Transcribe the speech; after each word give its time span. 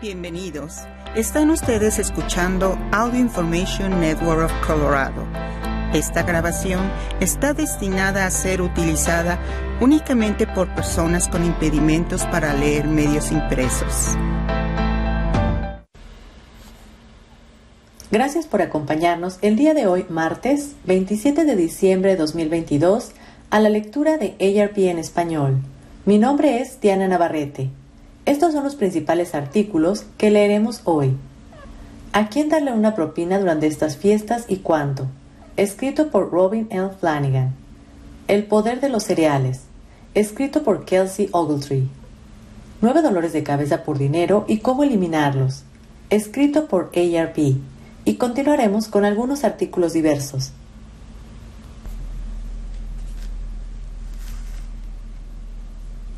Bienvenidos. 0.00 0.76
Están 1.16 1.50
ustedes 1.50 1.98
escuchando 1.98 2.78
Audio 2.92 3.18
Information 3.18 4.00
Network 4.00 4.44
of 4.44 4.52
Colorado. 4.64 5.26
Esta 5.92 6.22
grabación 6.22 6.88
está 7.18 7.52
destinada 7.52 8.24
a 8.24 8.30
ser 8.30 8.62
utilizada 8.62 9.40
únicamente 9.80 10.46
por 10.46 10.72
personas 10.72 11.26
con 11.26 11.44
impedimentos 11.44 12.24
para 12.26 12.54
leer 12.54 12.86
medios 12.86 13.32
impresos. 13.32 14.16
Gracias 18.12 18.46
por 18.46 18.62
acompañarnos 18.62 19.40
el 19.42 19.56
día 19.56 19.74
de 19.74 19.88
hoy, 19.88 20.06
martes 20.08 20.76
27 20.84 21.44
de 21.44 21.56
diciembre 21.56 22.12
de 22.12 22.18
2022, 22.18 23.14
a 23.50 23.58
la 23.58 23.68
lectura 23.68 24.16
de 24.16 24.36
ARP 24.62 24.78
en 24.78 24.98
español. 24.98 25.56
Mi 26.06 26.18
nombre 26.18 26.60
es 26.60 26.80
Diana 26.80 27.08
Navarrete. 27.08 27.70
Estos 28.28 28.52
son 28.52 28.62
los 28.62 28.76
principales 28.76 29.34
artículos 29.34 30.04
que 30.18 30.30
leeremos 30.30 30.82
hoy. 30.84 31.16
¿A 32.12 32.28
quién 32.28 32.50
darle 32.50 32.74
una 32.74 32.94
propina 32.94 33.38
durante 33.38 33.66
estas 33.66 33.96
fiestas 33.96 34.44
y 34.48 34.58
cuánto? 34.58 35.06
Escrito 35.56 36.10
por 36.10 36.30
Robin 36.30 36.68
L. 36.68 36.90
Flanagan. 37.00 37.54
El 38.26 38.44
poder 38.44 38.82
de 38.82 38.90
los 38.90 39.04
cereales. 39.04 39.62
Escrito 40.12 40.62
por 40.62 40.84
Kelsey 40.84 41.30
Ogletree. 41.32 41.88
Nueve 42.82 43.00
dolores 43.00 43.32
de 43.32 43.42
cabeza 43.42 43.82
por 43.82 43.96
dinero 43.96 44.44
y 44.46 44.58
cómo 44.58 44.84
eliminarlos. 44.84 45.62
Escrito 46.10 46.68
por 46.68 46.90
ARP. 46.94 47.38
Y 48.04 48.14
continuaremos 48.16 48.88
con 48.88 49.06
algunos 49.06 49.42
artículos 49.44 49.94
diversos. 49.94 50.52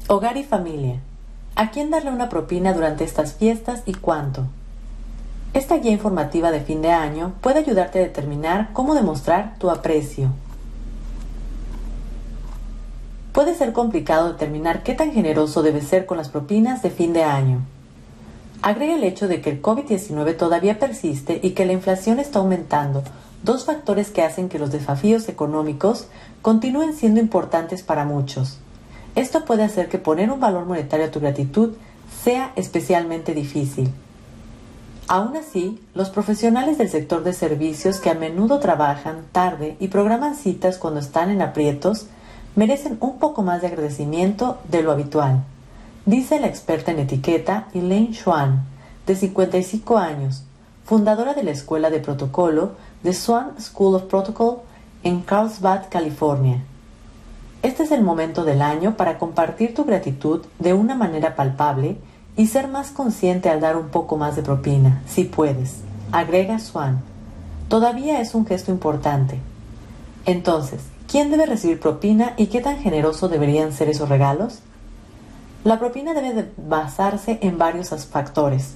Hogar 0.09 0.37
y 0.37 0.43
familia. 0.43 1.03
¿A 1.61 1.71
quién 1.73 1.91
darle 1.91 2.11
una 2.11 2.31
propina 2.31 2.73
durante 2.73 3.05
estas 3.05 3.35
fiestas 3.35 3.83
y 3.85 3.93
cuánto? 3.93 4.47
Esta 5.53 5.77
guía 5.77 5.91
informativa 5.91 6.51
de 6.51 6.63
fin 6.63 6.81
de 6.81 6.91
año 6.91 7.35
puede 7.43 7.59
ayudarte 7.59 7.99
a 7.99 8.03
determinar 8.03 8.71
cómo 8.73 8.95
demostrar 8.95 9.57
tu 9.59 9.69
aprecio. 9.69 10.31
Puede 13.35 13.55
ser 13.55 13.75
complicado 13.75 14.33
determinar 14.33 14.83
qué 14.83 14.95
tan 14.95 15.13
generoso 15.13 15.63
debe 15.63 15.83
ser 15.83 16.07
con 16.07 16.17
las 16.17 16.31
propinas 16.31 16.81
de 16.81 16.89
fin 16.89 17.13
de 17.13 17.25
año. 17.25 17.61
Agrega 18.63 18.95
el 18.95 19.05
hecho 19.05 19.29
de 19.29 19.43
que 19.43 19.51
el 19.51 19.61
COVID-19 19.61 20.39
todavía 20.39 20.79
persiste 20.79 21.41
y 21.43 21.51
que 21.51 21.67
la 21.67 21.75
inflación 21.75 22.21
está 22.21 22.39
aumentando, 22.39 23.03
dos 23.43 23.67
factores 23.67 24.11
que 24.11 24.23
hacen 24.23 24.49
que 24.49 24.59
los 24.59 24.73
desafíos 24.73 25.29
económicos 25.29 26.09
continúen 26.41 26.95
siendo 26.95 27.21
importantes 27.21 27.83
para 27.83 28.07
muchos. 28.07 28.61
Esto 29.15 29.45
puede 29.45 29.65
hacer 29.65 29.89
que 29.89 29.99
poner 29.99 30.31
un 30.31 30.41
valor 30.41 30.67
monetario 30.67 31.07
a 31.07 31.11
tu 31.11 31.21
gratitud 31.21 31.75
sea 32.23 32.53
especialmente 32.57 33.35
difícil. 33.35 33.93
Aún 35.09 35.37
así, 35.37 35.83
los 35.95 36.11
profesionales 36.11 36.79
del 36.79 36.89
sector 36.89 37.25
de 37.25 37.33
servicios 37.33 37.99
que 37.99 38.11
a 38.11 38.15
menudo 38.15 38.61
trabajan 38.61 39.25
tarde 39.33 39.77
y 39.81 39.89
programan 39.89 40.37
citas 40.37 40.79
cuando 40.79 41.01
están 41.01 41.31
en 41.31 41.43
aprietos 41.43 42.07
merecen 42.55 42.97
un 43.01 43.19
poco 43.19 43.43
más 43.43 43.61
de 43.61 43.69
agradecimiento 43.69 44.59
de 44.71 44.83
lo 44.83 44.93
habitual, 44.93 45.43
dice 46.07 46.39
la 46.39 46.47
experta 46.47 46.93
en 46.93 47.01
etiqueta 47.01 47.69
Elaine 47.75 48.15
Schwan, 48.15 48.65
de 49.07 49.17
55 49.17 49.99
años, 49.99 50.45
fundadora 50.85 51.35
de 51.35 51.43
la 51.43 51.51
Escuela 51.51 51.91
de 51.91 52.01
Protocolo 52.01 52.73
de 53.03 53.13
Swan 53.13 53.61
School 53.61 53.97
of 53.97 54.03
Protocol 54.05 54.59
en 55.03 55.23
Carlsbad, 55.23 55.87
California. 55.91 56.63
Este 57.63 57.83
es 57.83 57.91
el 57.91 58.03
momento 58.03 58.45
del 58.45 58.63
año 58.63 58.97
para 58.97 59.19
compartir 59.19 59.75
tu 59.75 59.85
gratitud 59.85 60.47
de 60.59 60.73
una 60.73 60.95
manera 60.95 61.37
palpable 61.37 61.99
y 62.35 62.47
ser 62.47 62.69
más 62.69 62.91
consciente 62.91 63.51
al 63.51 63.61
dar 63.61 63.77
un 63.77 63.89
poco 63.89 64.17
más 64.17 64.35
de 64.35 64.43
propina, 64.43 65.03
si 65.07 65.25
puedes. 65.25 65.81
Agrega 66.11 66.59
Swan. 66.59 67.03
Todavía 67.69 68.23
es 68.23 68.35
un 68.35 68.47
gesto 68.47 68.71
importante. 68.71 69.41
Entonces, 70.25 70.81
¿quién 71.07 71.31
debe 71.31 71.45
recibir 71.45 71.81
propina 71.81 72.33
y 72.39 72.47
qué 72.47 72.63
tan 72.63 72.79
generoso 72.79 73.29
deberían 73.29 73.75
ser 73.75 73.91
esos 73.91 74.09
regalos? 74.09 74.61
La 75.63 75.79
propina 75.79 76.15
debe 76.15 76.51
basarse 76.57 77.39
en 77.43 77.59
varios 77.59 77.91
factores. 78.07 78.75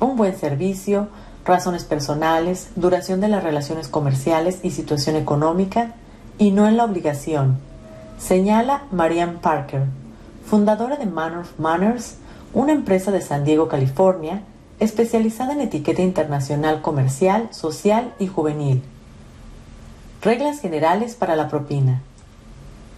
Un 0.00 0.16
buen 0.16 0.38
servicio, 0.38 1.08
razones 1.44 1.84
personales, 1.84 2.70
duración 2.76 3.20
de 3.20 3.28
las 3.28 3.44
relaciones 3.44 3.88
comerciales 3.88 4.60
y 4.62 4.70
situación 4.70 5.16
económica, 5.16 5.92
y 6.38 6.50
no 6.50 6.66
en 6.66 6.78
la 6.78 6.84
obligación, 6.84 7.58
señala 8.18 8.84
Marianne 8.90 9.38
Parker, 9.40 9.84
fundadora 10.44 10.96
de 10.96 11.06
Manner 11.06 11.38
of 11.38 11.58
Manners, 11.58 12.16
una 12.54 12.72
empresa 12.72 13.10
de 13.10 13.20
San 13.20 13.44
Diego, 13.44 13.68
California, 13.68 14.42
especializada 14.80 15.52
en 15.52 15.60
etiqueta 15.60 16.02
internacional 16.02 16.82
comercial, 16.82 17.48
social 17.50 18.14
y 18.18 18.26
juvenil. 18.26 18.82
Reglas 20.22 20.60
generales 20.60 21.14
para 21.14 21.36
la 21.36 21.48
propina. 21.48 22.02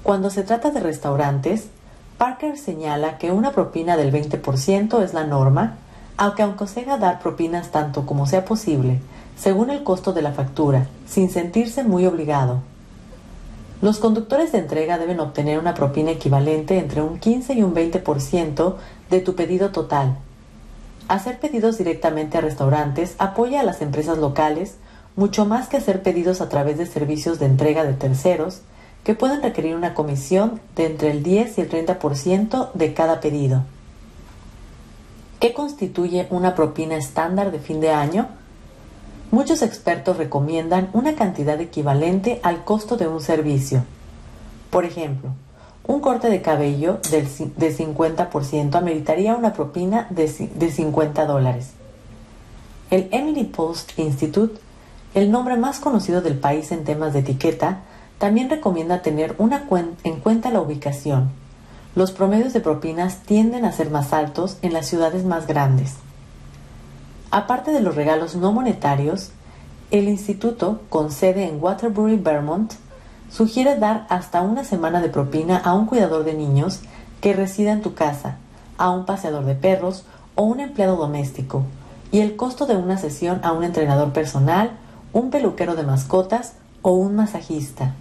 Cuando 0.02 0.30
se 0.30 0.42
trata 0.42 0.70
de 0.70 0.80
restaurantes, 0.80 1.68
Parker 2.16 2.56
señala 2.58 3.18
que 3.18 3.30
una 3.30 3.52
propina 3.52 3.96
del 3.96 4.12
20% 4.12 5.02
es 5.02 5.14
la 5.14 5.24
norma, 5.24 5.74
aunque 6.16 6.42
aconseja 6.42 6.98
dar 6.98 7.20
propinas 7.20 7.70
tanto 7.70 8.06
como 8.06 8.26
sea 8.26 8.44
posible, 8.44 9.00
según 9.36 9.70
el 9.70 9.84
costo 9.84 10.12
de 10.12 10.22
la 10.22 10.32
factura, 10.32 10.86
sin 11.06 11.30
sentirse 11.30 11.84
muy 11.84 12.06
obligado. 12.06 12.60
Los 13.80 13.98
conductores 13.98 14.50
de 14.50 14.58
entrega 14.58 14.98
deben 14.98 15.20
obtener 15.20 15.58
una 15.58 15.74
propina 15.74 16.10
equivalente 16.10 16.78
entre 16.78 17.00
un 17.00 17.20
15 17.20 17.54
y 17.54 17.62
un 17.62 17.74
20% 17.74 18.74
de 19.08 19.20
tu 19.20 19.36
pedido 19.36 19.70
total. 19.70 20.16
Hacer 21.06 21.38
pedidos 21.38 21.78
directamente 21.78 22.38
a 22.38 22.40
restaurantes 22.40 23.14
apoya 23.18 23.60
a 23.60 23.62
las 23.64 23.80
empresas 23.80 24.18
locales 24.18 24.74
mucho 25.14 25.46
más 25.46 25.68
que 25.68 25.76
hacer 25.76 26.02
pedidos 26.02 26.40
a 26.40 26.48
través 26.48 26.76
de 26.76 26.86
servicios 26.86 27.38
de 27.38 27.46
entrega 27.46 27.84
de 27.84 27.94
terceros 27.94 28.62
que 29.04 29.14
pueden 29.14 29.42
requerir 29.42 29.76
una 29.76 29.94
comisión 29.94 30.60
de 30.74 30.86
entre 30.86 31.12
el 31.12 31.22
10 31.22 31.58
y 31.58 31.60
el 31.60 31.70
30% 31.70 32.72
de 32.72 32.94
cada 32.94 33.20
pedido. 33.20 33.62
¿Qué 35.40 35.54
constituye 35.54 36.26
una 36.30 36.56
propina 36.56 36.96
estándar 36.96 37.52
de 37.52 37.60
fin 37.60 37.80
de 37.80 37.90
año? 37.90 38.28
Muchos 39.30 39.60
expertos 39.60 40.16
recomiendan 40.16 40.88
una 40.94 41.14
cantidad 41.14 41.60
equivalente 41.60 42.40
al 42.42 42.64
costo 42.64 42.96
de 42.96 43.08
un 43.08 43.20
servicio. 43.20 43.84
Por 44.70 44.86
ejemplo, 44.86 45.32
un 45.86 46.00
corte 46.00 46.30
de 46.30 46.40
cabello 46.40 46.98
de 47.10 47.76
50% 47.76 48.74
ameritaría 48.74 49.36
una 49.36 49.52
propina 49.52 50.06
de, 50.08 50.50
de 50.54 50.70
50 50.70 51.26
dólares. 51.26 51.72
El 52.90 53.08
Emily 53.12 53.44
Post 53.44 53.98
Institute, 53.98 54.58
el 55.12 55.30
nombre 55.30 55.58
más 55.58 55.78
conocido 55.78 56.22
del 56.22 56.38
país 56.38 56.72
en 56.72 56.84
temas 56.84 57.12
de 57.12 57.18
etiqueta, 57.18 57.80
también 58.16 58.48
recomienda 58.48 59.02
tener 59.02 59.36
en 60.04 60.20
cuenta 60.20 60.50
la 60.50 60.62
ubicación. 60.62 61.30
Los 61.94 62.12
promedios 62.12 62.54
de 62.54 62.60
propinas 62.60 63.18
tienden 63.24 63.66
a 63.66 63.72
ser 63.72 63.90
más 63.90 64.14
altos 64.14 64.56
en 64.62 64.72
las 64.72 64.86
ciudades 64.86 65.24
más 65.24 65.46
grandes. 65.46 65.96
Aparte 67.30 67.72
de 67.72 67.80
los 67.80 67.94
regalos 67.94 68.36
no 68.36 68.52
monetarios, 68.52 69.30
el 69.90 70.08
instituto, 70.08 70.80
con 70.88 71.10
sede 71.10 71.46
en 71.46 71.62
Waterbury, 71.62 72.16
Vermont, 72.16 72.72
sugiere 73.30 73.76
dar 73.76 74.06
hasta 74.08 74.40
una 74.40 74.64
semana 74.64 75.00
de 75.00 75.10
propina 75.10 75.58
a 75.58 75.74
un 75.74 75.86
cuidador 75.86 76.24
de 76.24 76.34
niños 76.34 76.80
que 77.20 77.34
resida 77.34 77.72
en 77.72 77.82
tu 77.82 77.94
casa, 77.94 78.38
a 78.78 78.90
un 78.90 79.04
paseador 79.04 79.44
de 79.44 79.54
perros 79.54 80.04
o 80.34 80.44
un 80.44 80.60
empleado 80.60 80.96
doméstico, 80.96 81.64
y 82.10 82.20
el 82.20 82.36
costo 82.36 82.66
de 82.66 82.76
una 82.76 82.96
sesión 82.96 83.40
a 83.42 83.52
un 83.52 83.64
entrenador 83.64 84.12
personal, 84.12 84.70
un 85.12 85.30
peluquero 85.30 85.76
de 85.76 85.82
mascotas 85.82 86.54
o 86.80 86.92
un 86.92 87.16
masajista. 87.16 87.94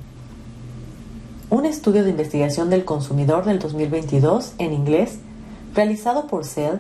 Un 1.50 1.66
estudio 1.66 2.04
de 2.04 2.12
investigación 2.12 2.70
del 2.70 2.86
consumidor 2.86 3.46
del 3.46 3.60
2022 3.60 4.54
en 4.58 4.74
inglés, 4.74 5.20
realizado 5.74 6.28
por 6.28 6.46
Cell, 6.46 6.80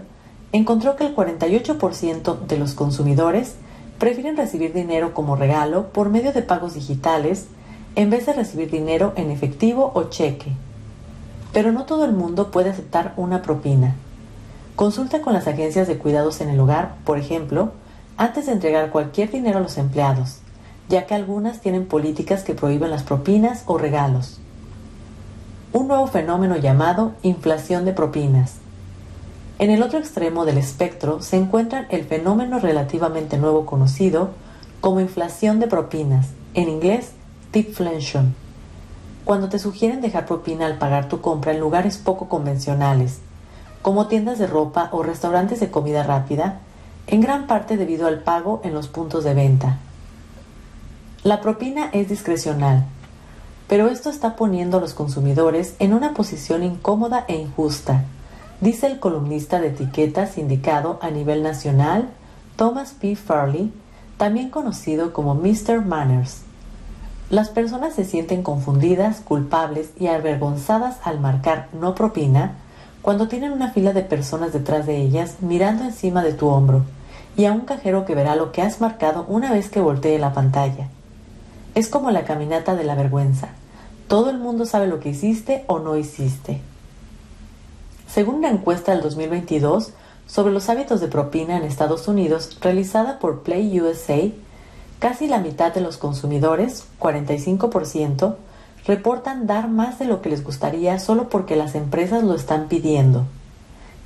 encontró 0.52 0.96
que 0.96 1.06
el 1.06 1.16
48% 1.16 2.40
de 2.40 2.58
los 2.58 2.74
consumidores 2.74 3.56
prefieren 4.00 4.38
recibir 4.38 4.74
dinero 4.74 5.14
como 5.14 5.36
regalo 5.36 5.90
por 5.90 6.10
medio 6.10 6.32
de 6.34 6.42
pagos 6.42 6.76
digitales 6.76 7.48
en 7.96 8.10
vez 8.10 8.26
de 8.26 8.34
recibir 8.34 8.70
dinero 8.70 9.14
en 9.16 9.32
efectivo 9.32 9.92
o 9.94 10.04
cheque. 10.06 10.52
Pero 11.52 11.72
no 11.72 11.86
todo 11.86 12.06
el 12.06 12.14
mundo 12.14 12.52
puede 12.52 12.70
aceptar 12.70 13.14
una 13.18 13.42
propina. 13.42 13.96
Consulta 14.76 15.22
con 15.22 15.34
las 15.34 15.48
agencias 15.48 15.88
de 15.88 15.98
cuidados 15.98 16.40
en 16.42 16.50
el 16.50 16.60
hogar, 16.60 16.96
por 17.04 17.18
ejemplo, 17.18 17.72
antes 18.18 18.46
de 18.46 18.52
entregar 18.52 18.92
cualquier 18.92 19.32
dinero 19.32 19.58
a 19.58 19.62
los 19.62 19.78
empleados, 19.78 20.38
ya 20.88 21.08
que 21.08 21.16
algunas 21.16 21.62
tienen 21.62 21.88
políticas 21.88 22.44
que 22.44 22.54
prohíben 22.54 22.92
las 22.92 23.04
propinas 23.04 23.64
o 23.66 23.78
regalos. 23.78 24.40
Un 25.74 25.88
nuevo 25.88 26.08
fenómeno 26.08 26.56
llamado 26.58 27.14
inflación 27.24 27.86
de 27.86 27.94
propinas 27.94 28.60
en 29.60 29.72
el 29.72 29.82
otro 29.82 29.98
extremo 29.98 30.46
del 30.46 30.58
espectro 30.58 31.22
se 31.22 31.38
encuentra 31.38 31.88
el 31.90 32.06
fenómeno 32.06 32.60
relativamente 32.60 33.38
nuevo 33.38 33.66
conocido 33.66 34.30
como 34.82 35.00
inflación 35.00 35.60
de 35.60 35.68
propinas, 35.68 36.28
en 36.54 36.70
inglés 36.70 37.12
tipflation, 37.52 38.36
cuando 39.26 39.50
te 39.50 39.60
sugieren 39.60 40.02
dejar 40.02 40.26
propina 40.26 40.68
al 40.68 40.78
pagar 40.78 41.10
tu 41.10 41.22
compra 41.22 41.52
en 41.52 41.60
lugares 41.60 41.98
poco 41.98 42.30
convencionales, 42.30 43.20
como 43.82 44.08
tiendas 44.08 44.38
de 44.38 44.48
ropa 44.48 44.90
o 44.92 45.02
restaurantes 45.02 45.60
de 45.60 45.72
comida 45.72 46.04
rápida, 46.04 46.60
en 47.08 47.22
gran 47.22 47.48
parte 47.48 47.78
debido 47.78 48.08
al 48.08 48.20
pago 48.20 48.62
en 48.64 48.74
los 48.74 48.88
puntos 48.88 49.24
de 49.24 49.34
venta. 49.34 49.78
La 51.24 51.42
propina 51.42 51.90
es 51.94 52.10
discrecional, 52.10 52.86
pero 53.68 53.88
esto 53.88 54.10
está 54.10 54.36
poniendo 54.36 54.78
a 54.78 54.82
los 54.82 54.94
consumidores 54.94 55.76
en 55.80 55.94
una 55.94 56.14
posición 56.14 56.64
incómoda 56.64 57.26
e 57.28 57.36
injusta, 57.36 58.06
dice 58.62 58.88
el 58.88 59.00
columnista 59.00 59.60
de 59.60 59.68
etiquetas 59.68 60.32
sindicado 60.32 61.00
a 61.02 61.10
nivel 61.10 61.44
nacional, 61.44 62.10
Thomas 62.56 62.92
P. 63.00 63.16
Farley, 63.16 63.72
también 64.18 64.50
conocido 64.50 65.14
como 65.14 65.36
Mr. 65.36 65.86
Manners. 65.86 66.42
Las 67.30 67.50
personas 67.50 67.94
se 67.94 68.06
sienten 68.06 68.42
confundidas, 68.42 69.20
culpables 69.20 69.92
y 70.00 70.08
avergonzadas 70.08 70.98
al 71.04 71.20
marcar 71.20 71.68
no 71.74 71.94
propina 71.94 72.56
cuando 73.02 73.28
tienen 73.28 73.52
una 73.52 73.72
fila 73.72 73.94
de 73.94 74.02
personas 74.02 74.54
detrás 74.54 74.86
de 74.86 74.98
ellas 74.98 75.36
mirando 75.42 75.84
encima 75.84 76.24
de 76.24 76.34
tu 76.34 76.48
hombro 76.48 76.84
y 77.36 77.46
a 77.46 77.52
un 77.52 77.62
cajero 77.62 78.06
que 78.06 78.16
verá 78.16 78.36
lo 78.36 78.52
que 78.52 78.62
has 78.62 78.82
marcado 78.82 79.26
una 79.28 79.52
vez 79.52 79.70
que 79.70 79.82
voltee 79.82 80.18
la 80.20 80.34
pantalla. 80.34 80.88
Es 81.76 81.90
como 81.90 82.12
la 82.12 82.24
caminata 82.24 82.76
de 82.76 82.84
la 82.84 82.96
vergüenza. 82.96 83.50
Todo 84.08 84.30
el 84.30 84.40
mundo 84.40 84.66
sabe 84.66 84.88
lo 84.88 85.00
que 85.00 85.10
hiciste 85.10 85.64
o 85.68 85.80
no 85.80 85.96
hiciste. 85.98 86.62
Según 88.08 88.36
una 88.36 88.50
encuesta 88.50 88.94
del 88.94 89.02
2022 89.02 89.92
sobre 90.28 90.54
los 90.54 90.70
hábitos 90.70 91.02
de 91.02 91.08
propina 91.08 91.58
en 91.58 91.64
Estados 91.64 92.08
Unidos 92.08 92.58
realizada 92.62 93.20
por 93.20 93.44
Play 93.44 93.80
USA, 93.80 94.30
casi 95.00 95.28
la 95.28 95.40
mitad 95.40 95.74
de 95.74 95.82
los 95.82 95.98
consumidores, 95.98 96.86
45%, 97.00 98.36
reportan 98.86 99.46
dar 99.46 99.68
más 99.68 100.00
de 100.00 100.06
lo 100.06 100.22
que 100.22 100.30
les 100.30 100.44
gustaría 100.44 100.98
solo 101.00 101.28
porque 101.30 101.56
las 101.56 101.76
empresas 101.76 102.24
lo 102.24 102.34
están 102.34 102.68
pidiendo. 102.70 103.26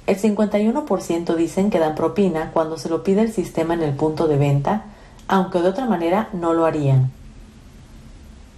El 0.07 0.18
51% 0.19 1.36
dicen 1.36 1.69
que 1.69 1.80
dan 1.80 1.94
propina 1.94 2.51
cuando 2.51 2.77
se 2.77 2.89
lo 2.89 3.03
pide 3.03 3.21
el 3.21 3.31
sistema 3.31 3.75
en 3.75 3.83
el 3.83 3.94
punto 3.94 4.27
de 4.27 4.38
venta, 4.38 4.86
aunque 5.27 5.62
de 5.62 5.69
otra 5.69 5.86
manera 5.86 6.30
no 6.33 6.53
lo 6.53 6.65
harían. 6.65 7.12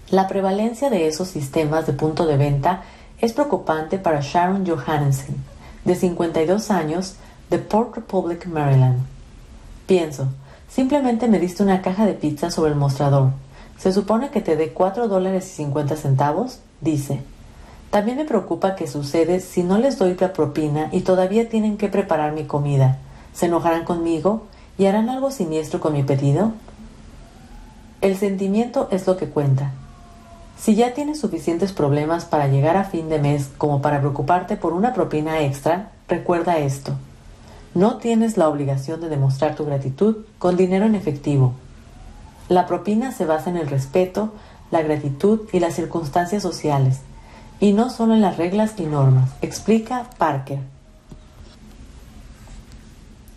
La 0.10 0.28
prevalencia 0.28 0.90
de 0.90 1.08
esos 1.08 1.28
sistemas 1.28 1.86
de 1.86 1.94
punto 1.94 2.26
de 2.26 2.38
venta 2.38 2.84
es 3.24 3.32
preocupante 3.32 4.00
para 4.00 4.20
Sharon 4.20 4.66
Johansen, 4.68 5.38
de 5.86 5.96
52 5.96 6.70
años, 6.70 7.16
de 7.50 7.58
Port 7.58 7.96
Republic, 7.96 8.48
Maryland. 8.48 9.00
Pienso, 9.88 10.28
simplemente 10.68 11.30
me 11.30 11.40
diste 11.40 11.64
una 11.64 11.82
caja 11.82 12.06
de 12.06 12.16
pizza 12.16 12.52
sobre 12.52 12.72
el 12.72 12.78
mostrador. 12.78 13.30
¿Se 13.78 13.94
supone 13.94 14.30
que 14.30 14.42
te 14.42 14.58
dé 14.58 14.74
4 14.74 15.08
dólares 15.08 15.48
y 15.48 15.56
50 15.56 15.96
centavos? 15.96 16.60
Dice. 16.82 17.22
También 17.92 18.18
me 18.18 18.26
preocupa 18.26 18.76
que 18.76 18.88
sucede 18.88 19.40
si 19.40 19.64
no 19.64 19.78
les 19.78 19.98
doy 19.98 20.18
la 20.20 20.34
propina 20.34 20.90
y 20.92 21.00
todavía 21.00 21.48
tienen 21.48 21.78
que 21.78 21.88
preparar 21.88 22.34
mi 22.34 22.44
comida. 22.44 22.98
¿Se 23.32 23.46
enojarán 23.46 23.86
conmigo 23.86 24.48
y 24.78 24.88
harán 24.88 25.10
algo 25.10 25.32
siniestro 25.32 25.80
con 25.80 25.94
mi 25.94 26.04
pedido? 26.04 26.52
El 28.02 28.18
sentimiento 28.18 28.90
es 28.92 29.08
lo 29.08 29.16
que 29.16 29.30
cuenta. 29.30 29.72
Si 30.64 30.76
ya 30.76 30.94
tienes 30.94 31.20
suficientes 31.20 31.74
problemas 31.74 32.24
para 32.24 32.48
llegar 32.48 32.78
a 32.78 32.86
fin 32.86 33.10
de 33.10 33.20
mes 33.20 33.50
como 33.58 33.82
para 33.82 34.00
preocuparte 34.00 34.56
por 34.56 34.72
una 34.72 34.94
propina 34.94 35.42
extra, 35.42 35.90
recuerda 36.08 36.58
esto. 36.58 36.94
No 37.74 37.98
tienes 37.98 38.38
la 38.38 38.48
obligación 38.48 39.02
de 39.02 39.10
demostrar 39.10 39.56
tu 39.56 39.66
gratitud 39.66 40.20
con 40.40 40.56
dinero 40.56 40.86
en 40.86 40.96
efectivo. 40.96 41.52
La 42.48 42.66
propina 42.66 43.12
se 43.12 43.26
basa 43.26 43.50
en 43.50 43.58
el 43.58 43.68
respeto, 43.68 44.32
la 44.72 44.82
gratitud 44.82 45.42
y 45.52 45.60
las 45.60 45.76
circunstancias 45.76 46.42
sociales, 46.42 47.00
y 47.60 47.74
no 47.74 47.90
solo 47.90 48.14
en 48.14 48.22
las 48.22 48.38
reglas 48.38 48.76
y 48.78 48.84
normas, 48.84 49.32
explica 49.42 50.12
Parker. 50.18 50.60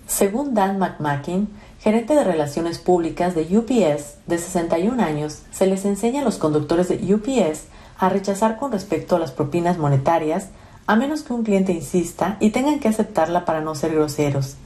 Según 0.06 0.54
Dan 0.54 0.78
McMakin, 0.78 1.48
gerente 1.86 2.16
de 2.16 2.24
Relaciones 2.24 2.80
Públicas 2.80 3.36
de 3.36 3.42
UPS 3.56 4.16
de 4.26 4.38
61 4.38 5.00
años, 5.00 5.42
se 5.52 5.68
les 5.68 5.84
enseña 5.84 6.22
a 6.22 6.24
los 6.24 6.36
conductores 6.36 6.88
de 6.88 7.14
UPS 7.14 7.66
a 7.96 8.08
rechazar 8.08 8.58
con 8.58 8.72
respecto 8.72 9.14
a 9.14 9.20
las 9.20 9.30
propinas 9.30 9.78
monetarias 9.78 10.48
a 10.88 10.96
menos 10.96 11.22
que 11.22 11.32
un 11.32 11.44
cliente 11.44 11.70
insista 11.70 12.38
y 12.40 12.50
tengan 12.50 12.80
que 12.80 12.88
aceptarla 12.88 13.44
para 13.44 13.60
no 13.60 13.76
ser 13.76 13.94
groseros. 13.94 14.56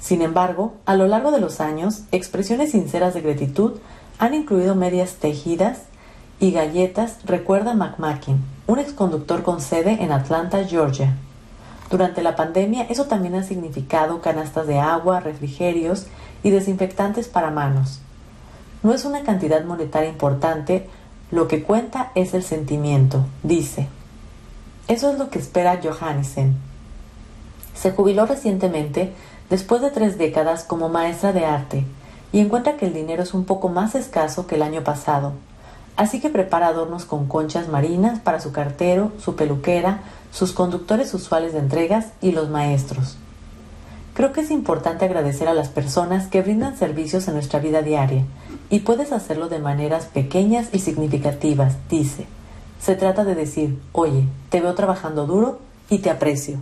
Sin 0.00 0.22
embargo, 0.22 0.72
a 0.86 0.96
lo 0.96 1.06
largo 1.06 1.30
de 1.30 1.40
los 1.40 1.60
años, 1.60 2.04
expresiones 2.10 2.70
sinceras 2.70 3.12
de 3.12 3.20
gratitud 3.20 3.72
han 4.18 4.32
incluido 4.32 4.74
medias 4.74 5.16
tejidas 5.16 5.80
y 6.40 6.52
galletas, 6.52 7.18
recuerda 7.26 7.74
McMakin, 7.74 8.42
un 8.66 8.78
exconductor 8.78 9.42
con 9.42 9.60
sede 9.60 9.98
en 10.00 10.10
Atlanta, 10.10 10.64
Georgia. 10.64 11.18
Durante 11.90 12.22
la 12.22 12.34
pandemia, 12.34 12.84
eso 12.84 13.04
también 13.04 13.34
ha 13.34 13.42
significado 13.42 14.22
canastas 14.22 14.66
de 14.66 14.78
agua, 14.78 15.20
refrigerios 15.20 16.06
y 16.42 16.50
desinfectantes 16.50 17.28
para 17.28 17.50
manos. 17.50 18.00
No 18.82 18.92
es 18.92 19.04
una 19.04 19.22
cantidad 19.22 19.64
monetaria 19.64 20.10
importante, 20.10 20.88
lo 21.30 21.48
que 21.48 21.62
cuenta 21.62 22.12
es 22.14 22.34
el 22.34 22.42
sentimiento, 22.42 23.24
dice. 23.42 23.88
Eso 24.88 25.10
es 25.12 25.18
lo 25.18 25.30
que 25.30 25.38
espera 25.38 25.80
Johansen. 25.82 26.56
Se 27.74 27.92
jubiló 27.92 28.26
recientemente 28.26 29.12
después 29.48 29.80
de 29.80 29.90
tres 29.90 30.18
décadas 30.18 30.64
como 30.64 30.88
maestra 30.88 31.32
de 31.32 31.46
arte 31.46 31.84
y 32.32 32.40
encuentra 32.40 32.76
que 32.76 32.86
el 32.86 32.92
dinero 32.92 33.22
es 33.22 33.34
un 33.34 33.44
poco 33.44 33.68
más 33.68 33.94
escaso 33.94 34.46
que 34.46 34.56
el 34.56 34.62
año 34.62 34.82
pasado. 34.82 35.32
Así 35.96 36.20
que 36.20 36.30
prepara 36.30 36.68
adornos 36.68 37.04
con 37.04 37.26
conchas 37.28 37.68
marinas 37.68 38.18
para 38.18 38.40
su 38.40 38.50
cartero, 38.50 39.12
su 39.18 39.36
peluquera, 39.36 40.00
sus 40.32 40.52
conductores 40.52 41.12
usuales 41.14 41.52
de 41.52 41.60
entregas 41.60 42.08
y 42.20 42.32
los 42.32 42.48
maestros. 42.48 43.16
Creo 44.22 44.32
que 44.32 44.42
es 44.42 44.52
importante 44.52 45.04
agradecer 45.04 45.48
a 45.48 45.52
las 45.52 45.68
personas 45.68 46.28
que 46.28 46.42
brindan 46.42 46.78
servicios 46.78 47.26
en 47.26 47.34
nuestra 47.34 47.58
vida 47.58 47.82
diaria, 47.82 48.22
y 48.70 48.78
puedes 48.78 49.10
hacerlo 49.10 49.48
de 49.48 49.58
maneras 49.58 50.04
pequeñas 50.04 50.68
y 50.72 50.78
significativas, 50.78 51.74
dice. 51.90 52.28
Se 52.80 52.94
trata 52.94 53.24
de 53.24 53.34
decir, 53.34 53.82
oye, 53.90 54.28
te 54.48 54.60
veo 54.60 54.76
trabajando 54.76 55.26
duro 55.26 55.58
y 55.88 55.98
te 55.98 56.08
aprecio. 56.08 56.58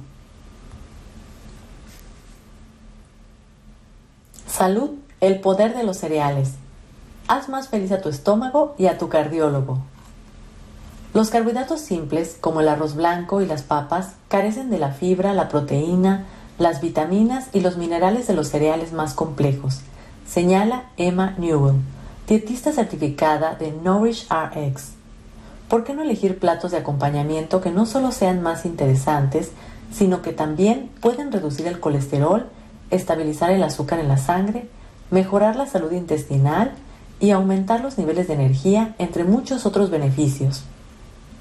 Salud, 4.47 4.93
el 5.21 5.41
poder 5.41 5.77
de 5.77 5.83
los 5.85 5.99
cereales. 5.99 6.53
Haz 7.29 7.51
más 7.51 7.69
feliz 7.69 7.93
a 7.93 8.01
tu 8.01 8.09
estómago 8.09 8.75
y 8.79 8.87
a 8.87 8.97
tu 8.97 9.11
cardiólogo. 9.11 9.81
Los 11.13 11.29
carbohidratos 11.29 11.83
simples, 11.83 12.39
como 12.41 12.63
el 12.63 12.69
arroz 12.69 12.95
blanco 12.95 13.43
y 13.43 13.47
las 13.47 13.63
papas, 13.65 14.15
carecen 14.29 14.71
de 14.71 14.79
la 14.79 14.93
fibra, 14.93 15.35
la 15.35 15.51
proteína, 15.51 16.25
las 16.61 16.83
vitaminas 16.83 17.49
y 17.55 17.61
los 17.61 17.79
minerales 17.79 18.27
de 18.27 18.35
los 18.35 18.49
cereales 18.49 18.93
más 18.93 19.15
complejos, 19.15 19.81
señala 20.29 20.91
Emma 20.99 21.35
Newell, 21.39 21.77
dietista 22.29 22.71
certificada 22.71 23.55
de 23.55 23.73
Nourish 23.73 24.29
RX. 24.29 24.91
¿Por 25.69 25.85
qué 25.85 25.95
no 25.95 26.03
elegir 26.03 26.39
platos 26.39 26.73
de 26.73 26.77
acompañamiento 26.77 27.63
que 27.63 27.71
no 27.71 27.87
solo 27.87 28.13
sean 28.13 28.43
más 28.43 28.67
interesantes, 28.67 29.53
sino 29.91 30.21
que 30.21 30.33
también 30.33 30.91
pueden 31.01 31.33
reducir 31.33 31.67
el 31.67 31.81
colesterol, 31.81 32.47
estabilizar 32.91 33.51
el 33.51 33.63
azúcar 33.63 33.99
en 33.99 34.09
la 34.09 34.19
sangre, 34.19 34.69
mejorar 35.11 35.57
la 35.57 35.67
salud 35.67 35.93
intestinal 35.93 36.73
y 37.21 37.31
aumentar 37.31 37.81
los 37.81 37.97
niveles 37.97 38.29
de 38.29 38.35
energía, 38.35 38.95
entre 38.99 39.25
muchos 39.25 39.65
otros 39.65 39.89
beneficios? 39.89 40.65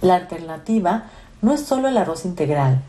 La 0.02 0.16
alternativa 0.16 1.08
no 1.42 1.52
es 1.52 1.60
solo 1.60 1.90
el 1.90 1.98
arroz 1.98 2.24
integral, 2.24 2.82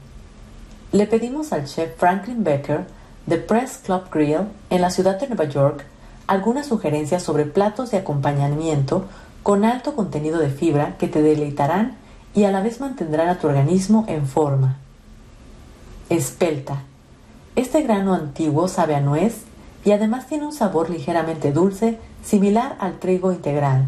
le 0.93 1.07
pedimos 1.07 1.53
al 1.53 1.67
chef 1.67 1.97
Franklin 1.97 2.43
Becker 2.43 2.85
de 3.27 3.37
Press 3.37 3.81
Club 3.85 4.11
Grill 4.11 4.49
en 4.71 4.81
la 4.81 4.91
ciudad 4.91 5.21
de 5.21 5.29
Nueva 5.29 5.45
York 5.45 5.85
algunas 6.27 6.67
sugerencias 6.67 7.23
sobre 7.23 7.45
platos 7.45 7.93
de 7.93 7.99
acompañamiento 7.99 9.05
con 9.43 9.65
alto 9.65 9.95
contenido 9.95 10.39
de 10.39 10.51
fibra 10.51 10.97
que 10.99 11.09
te 11.09 11.23
deleitarán 11.23 11.97
y 12.35 12.45
a 12.45 12.51
la 12.51 12.61
vez 12.61 12.81
mantendrán 12.81 13.29
a 13.29 13.39
tu 13.39 13.47
organismo 13.47 14.05
en 14.09 14.27
forma. 14.27 14.79
Espelta. 16.09 16.83
Este 17.57 17.83
grano 17.83 18.15
antiguo 18.15 18.69
sabe 18.69 18.95
a 18.95 19.01
nuez 19.01 19.43
y 19.85 19.93
además 19.93 20.27
tiene 20.27 20.47
un 20.47 20.53
sabor 20.53 20.91
ligeramente 20.91 21.53
dulce 21.53 21.99
similar 22.25 22.77
al 22.81 22.99
trigo 22.99 23.33
integral. 23.33 23.87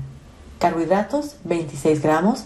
Carbohidratos 0.59 1.37
26 1.45 2.01
gramos, 2.01 2.45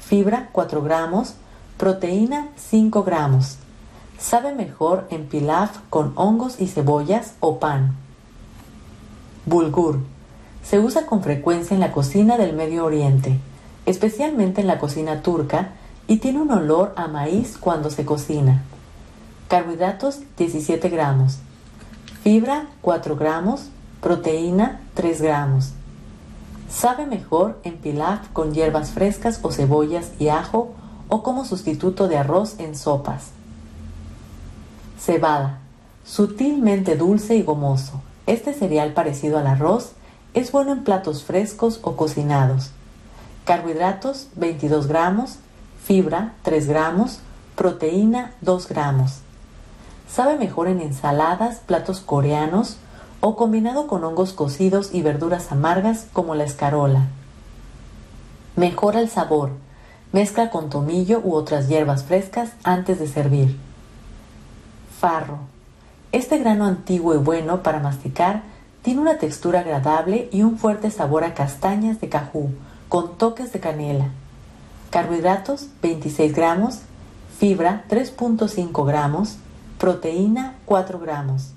fibra 0.00 0.48
4 0.52 0.82
gramos, 0.82 1.34
proteína 1.76 2.48
5 2.56 3.02
gramos. 3.02 3.58
Sabe 4.18 4.54
mejor 4.54 5.06
en 5.10 5.26
pilaf 5.26 5.78
con 5.90 6.12
hongos 6.16 6.60
y 6.60 6.68
cebollas 6.68 7.34
o 7.40 7.58
pan. 7.58 7.96
Bulgur. 9.44 10.00
Se 10.62 10.78
usa 10.78 11.06
con 11.06 11.22
frecuencia 11.22 11.74
en 11.74 11.80
la 11.80 11.92
cocina 11.92 12.38
del 12.38 12.54
Medio 12.54 12.86
Oriente, 12.86 13.38
especialmente 13.84 14.62
en 14.62 14.66
la 14.66 14.78
cocina 14.78 15.22
turca, 15.22 15.72
y 16.08 16.16
tiene 16.16 16.40
un 16.40 16.50
olor 16.50 16.92
a 16.96 17.08
maíz 17.08 17.58
cuando 17.58 17.90
se 17.90 18.04
cocina. 18.04 18.62
Carbohidratos 19.48 20.20
17 20.38 20.88
gramos. 20.88 21.38
Fibra 22.22 22.66
4 22.80 23.16
gramos. 23.16 23.68
Proteína 24.00 24.80
3 24.94 25.22
gramos. 25.22 25.72
Sabe 26.68 27.06
mejor 27.06 27.58
en 27.64 27.76
pilaf 27.76 28.28
con 28.32 28.52
hierbas 28.52 28.90
frescas 28.90 29.40
o 29.42 29.52
cebollas 29.52 30.10
y 30.18 30.28
ajo 30.28 30.72
o 31.08 31.22
como 31.22 31.44
sustituto 31.44 32.08
de 32.08 32.16
arroz 32.16 32.58
en 32.58 32.74
sopas. 32.74 33.35
Cebada, 35.06 35.60
sutilmente 36.04 36.96
dulce 36.96 37.36
y 37.36 37.44
gomoso. 37.44 38.02
Este 38.26 38.52
cereal 38.52 38.92
parecido 38.92 39.38
al 39.38 39.46
arroz 39.46 39.92
es 40.34 40.50
bueno 40.50 40.72
en 40.72 40.82
platos 40.82 41.22
frescos 41.22 41.78
o 41.82 41.94
cocinados. 41.94 42.72
Carbohidratos 43.44 44.26
22 44.34 44.88
gramos, 44.88 45.36
fibra 45.80 46.32
3 46.42 46.66
gramos, 46.66 47.20
proteína 47.54 48.32
2 48.40 48.66
gramos. 48.66 49.20
Sabe 50.10 50.38
mejor 50.38 50.66
en 50.66 50.80
ensaladas, 50.80 51.60
platos 51.60 52.00
coreanos 52.00 52.76
o 53.20 53.36
combinado 53.36 53.86
con 53.86 54.02
hongos 54.02 54.32
cocidos 54.32 54.92
y 54.92 55.02
verduras 55.02 55.52
amargas 55.52 56.08
como 56.12 56.34
la 56.34 56.42
escarola. 56.42 57.06
Mejora 58.56 58.98
el 58.98 59.08
sabor. 59.08 59.50
Mezcla 60.10 60.50
con 60.50 60.68
tomillo 60.68 61.20
u 61.22 61.34
otras 61.34 61.68
hierbas 61.68 62.02
frescas 62.02 62.50
antes 62.64 62.98
de 62.98 63.06
servir. 63.06 63.65
Farro. 64.98 65.38
Este 66.12 66.38
grano 66.38 66.64
antiguo 66.64 67.14
y 67.14 67.18
bueno 67.18 67.62
para 67.62 67.80
masticar 67.80 68.42
tiene 68.82 69.00
una 69.00 69.18
textura 69.18 69.60
agradable 69.60 70.28
y 70.32 70.42
un 70.42 70.58
fuerte 70.58 70.90
sabor 70.90 71.24
a 71.24 71.34
castañas 71.34 72.00
de 72.00 72.08
cajú, 72.08 72.50
con 72.88 73.18
toques 73.18 73.52
de 73.52 73.60
canela. 73.60 74.06
Carbohidratos 74.90 75.68
26 75.82 76.34
gramos, 76.34 76.78
fibra 77.38 77.84
3.5 77.90 78.86
gramos, 78.86 79.36
proteína 79.78 80.54
4 80.64 80.98
gramos. 80.98 81.50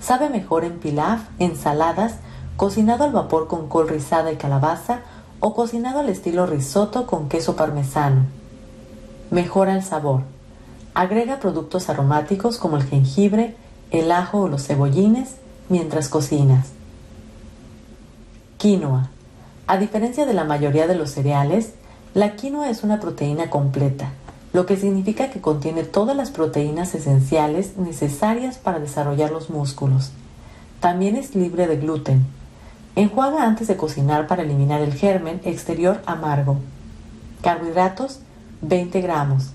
Sabe 0.00 0.30
mejor 0.30 0.64
en 0.64 0.78
pilaf, 0.78 1.22
ensaladas, 1.38 2.14
cocinado 2.56 3.04
al 3.04 3.12
vapor 3.12 3.48
con 3.48 3.68
col 3.68 3.88
rizada 3.88 4.32
y 4.32 4.36
calabaza 4.36 5.00
o 5.40 5.54
cocinado 5.54 6.00
al 6.00 6.08
estilo 6.08 6.46
risotto 6.46 7.06
con 7.06 7.28
queso 7.28 7.56
parmesano. 7.56 8.22
Mejora 9.30 9.74
el 9.74 9.82
sabor. 9.82 10.37
Agrega 10.98 11.38
productos 11.38 11.90
aromáticos 11.90 12.58
como 12.58 12.76
el 12.76 12.82
jengibre, 12.82 13.54
el 13.92 14.10
ajo 14.10 14.40
o 14.40 14.48
los 14.48 14.66
cebollines 14.66 15.36
mientras 15.68 16.08
cocinas. 16.08 16.70
Quinoa. 18.56 19.08
A 19.68 19.78
diferencia 19.78 20.26
de 20.26 20.34
la 20.34 20.42
mayoría 20.42 20.88
de 20.88 20.96
los 20.96 21.12
cereales, 21.12 21.74
la 22.14 22.34
quinoa 22.34 22.68
es 22.68 22.82
una 22.82 22.98
proteína 22.98 23.48
completa, 23.48 24.10
lo 24.52 24.66
que 24.66 24.76
significa 24.76 25.30
que 25.30 25.40
contiene 25.40 25.84
todas 25.84 26.16
las 26.16 26.32
proteínas 26.32 26.92
esenciales 26.96 27.76
necesarias 27.76 28.58
para 28.58 28.80
desarrollar 28.80 29.30
los 29.30 29.50
músculos. 29.50 30.10
También 30.80 31.14
es 31.14 31.36
libre 31.36 31.68
de 31.68 31.76
gluten. 31.76 32.26
Enjuaga 32.96 33.44
antes 33.44 33.68
de 33.68 33.76
cocinar 33.76 34.26
para 34.26 34.42
eliminar 34.42 34.80
el 34.80 34.94
germen 34.94 35.40
exterior 35.44 36.02
amargo. 36.06 36.56
Carbohidratos 37.40 38.18
20 38.62 39.00
gramos. 39.00 39.50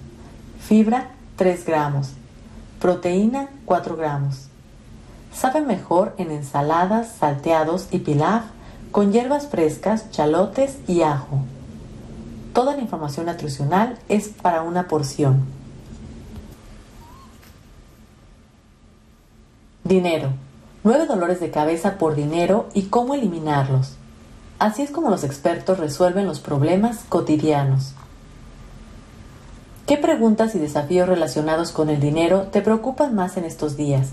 Fibra 0.62 1.09
3 1.36 1.66
gramos. 1.66 2.10
Proteína 2.80 3.50
4 3.66 3.96
gramos. 3.96 4.48
Sabe 5.34 5.62
mejor 5.62 6.13
en 6.18 6.32
ensaladas, 6.32 7.13
salteados 7.20 7.88
y 7.92 8.00
pilaf 8.00 8.44
con 8.92 9.12
hierbas 9.12 9.48
frescas, 9.48 10.12
chalotes 10.12 10.78
y 10.88 11.02
ajo. 11.02 11.40
Toda 12.54 12.75
la 12.75 12.82
información 12.82 13.25
nutricional 13.25 13.98
es 14.10 14.30
para 14.30 14.62
una 14.62 14.88
porción. 14.88 15.44
Dinero. 19.84 20.30
Nueve 20.84 21.08
dolores 21.08 21.40
de 21.40 21.50
cabeza 21.50 21.98
por 21.98 22.13
dinero 22.13 22.70
y 22.74 22.84
cómo 22.84 23.16
eliminarlos. 23.16 23.96
Así 24.60 24.84
es 24.84 24.92
como 24.92 25.10
los 25.10 25.24
expertos 25.24 25.80
resuelven 25.80 26.28
los 26.28 26.40
problemas 26.40 27.00
cotidianos. 27.10 27.94
¿Qué 29.86 29.98
preguntas 29.98 30.56
y 30.56 30.60
desafíos 30.60 31.10
relacionados 31.10 31.74
con 31.74 31.90
el 31.90 32.00
dinero 32.00 32.44
te 32.44 32.62
preocupan 32.62 33.13
más 33.16 33.36
en 33.36 33.44
estos 33.44 33.75
días? 33.75 34.12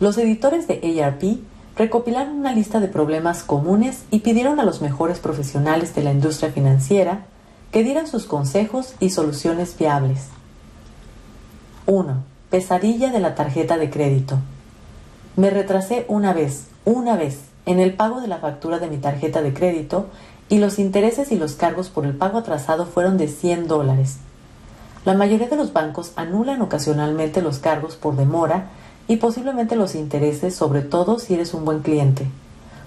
Los 0.00 0.18
editores 0.18 0.66
de 0.66 1.04
ARP 1.04 1.38
recopilaron 1.76 2.38
una 2.38 2.52
lista 2.52 2.80
de 2.80 2.88
problemas 2.88 3.44
comunes 3.44 4.02
y 4.10 4.20
pidieron 4.20 4.58
a 4.58 4.64
los 4.64 4.82
mejores 4.82 5.20
profesionales 5.20 5.94
de 5.94 6.02
la 6.02 6.10
industria 6.10 6.50
financiera 6.50 7.26
que 7.70 7.84
dieran 7.84 8.08
sus 8.08 8.24
consejos 8.24 8.96
y 8.98 9.10
soluciones 9.10 9.78
viables. 9.78 10.30
1. 11.86 12.24
Pesadilla 12.50 13.12
de 13.12 13.20
la 13.20 13.36
tarjeta 13.36 13.78
de 13.78 13.88
crédito. 13.88 14.38
Me 15.36 15.50
retrasé 15.50 16.06
una 16.08 16.32
vez, 16.32 16.66
una 16.84 17.14
vez, 17.14 17.38
en 17.66 17.78
el 17.78 17.94
pago 17.94 18.20
de 18.20 18.26
la 18.26 18.38
factura 18.38 18.80
de 18.80 18.88
mi 18.88 18.96
tarjeta 18.96 19.42
de 19.42 19.54
crédito 19.54 20.06
y 20.48 20.58
los 20.58 20.80
intereses 20.80 21.30
y 21.30 21.36
los 21.36 21.52
cargos 21.52 21.88
por 21.88 22.04
el 22.04 22.16
pago 22.16 22.38
atrasado 22.38 22.84
fueron 22.84 23.16
de 23.16 23.28
100 23.28 23.68
dólares. 23.68 24.18
La 25.06 25.14
mayoría 25.14 25.46
de 25.46 25.54
los 25.54 25.72
bancos 25.72 26.10
anulan 26.16 26.60
ocasionalmente 26.62 27.40
los 27.40 27.60
cargos 27.60 27.94
por 27.94 28.16
demora 28.16 28.70
y 29.06 29.18
posiblemente 29.18 29.76
los 29.76 29.94
intereses, 29.94 30.56
sobre 30.56 30.82
todo 30.82 31.20
si 31.20 31.34
eres 31.34 31.54
un 31.54 31.64
buen 31.64 31.78
cliente. 31.78 32.26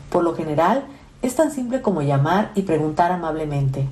Por 0.10 0.26
lo 0.26 0.36
general, 0.36 0.84
es 1.22 1.38
tan 1.38 1.50
simple 1.50 1.82
como 1.82 2.02
llamar 2.02 2.52
y 2.56 2.64
preguntar 2.64 3.14
amablemente. 3.14 3.88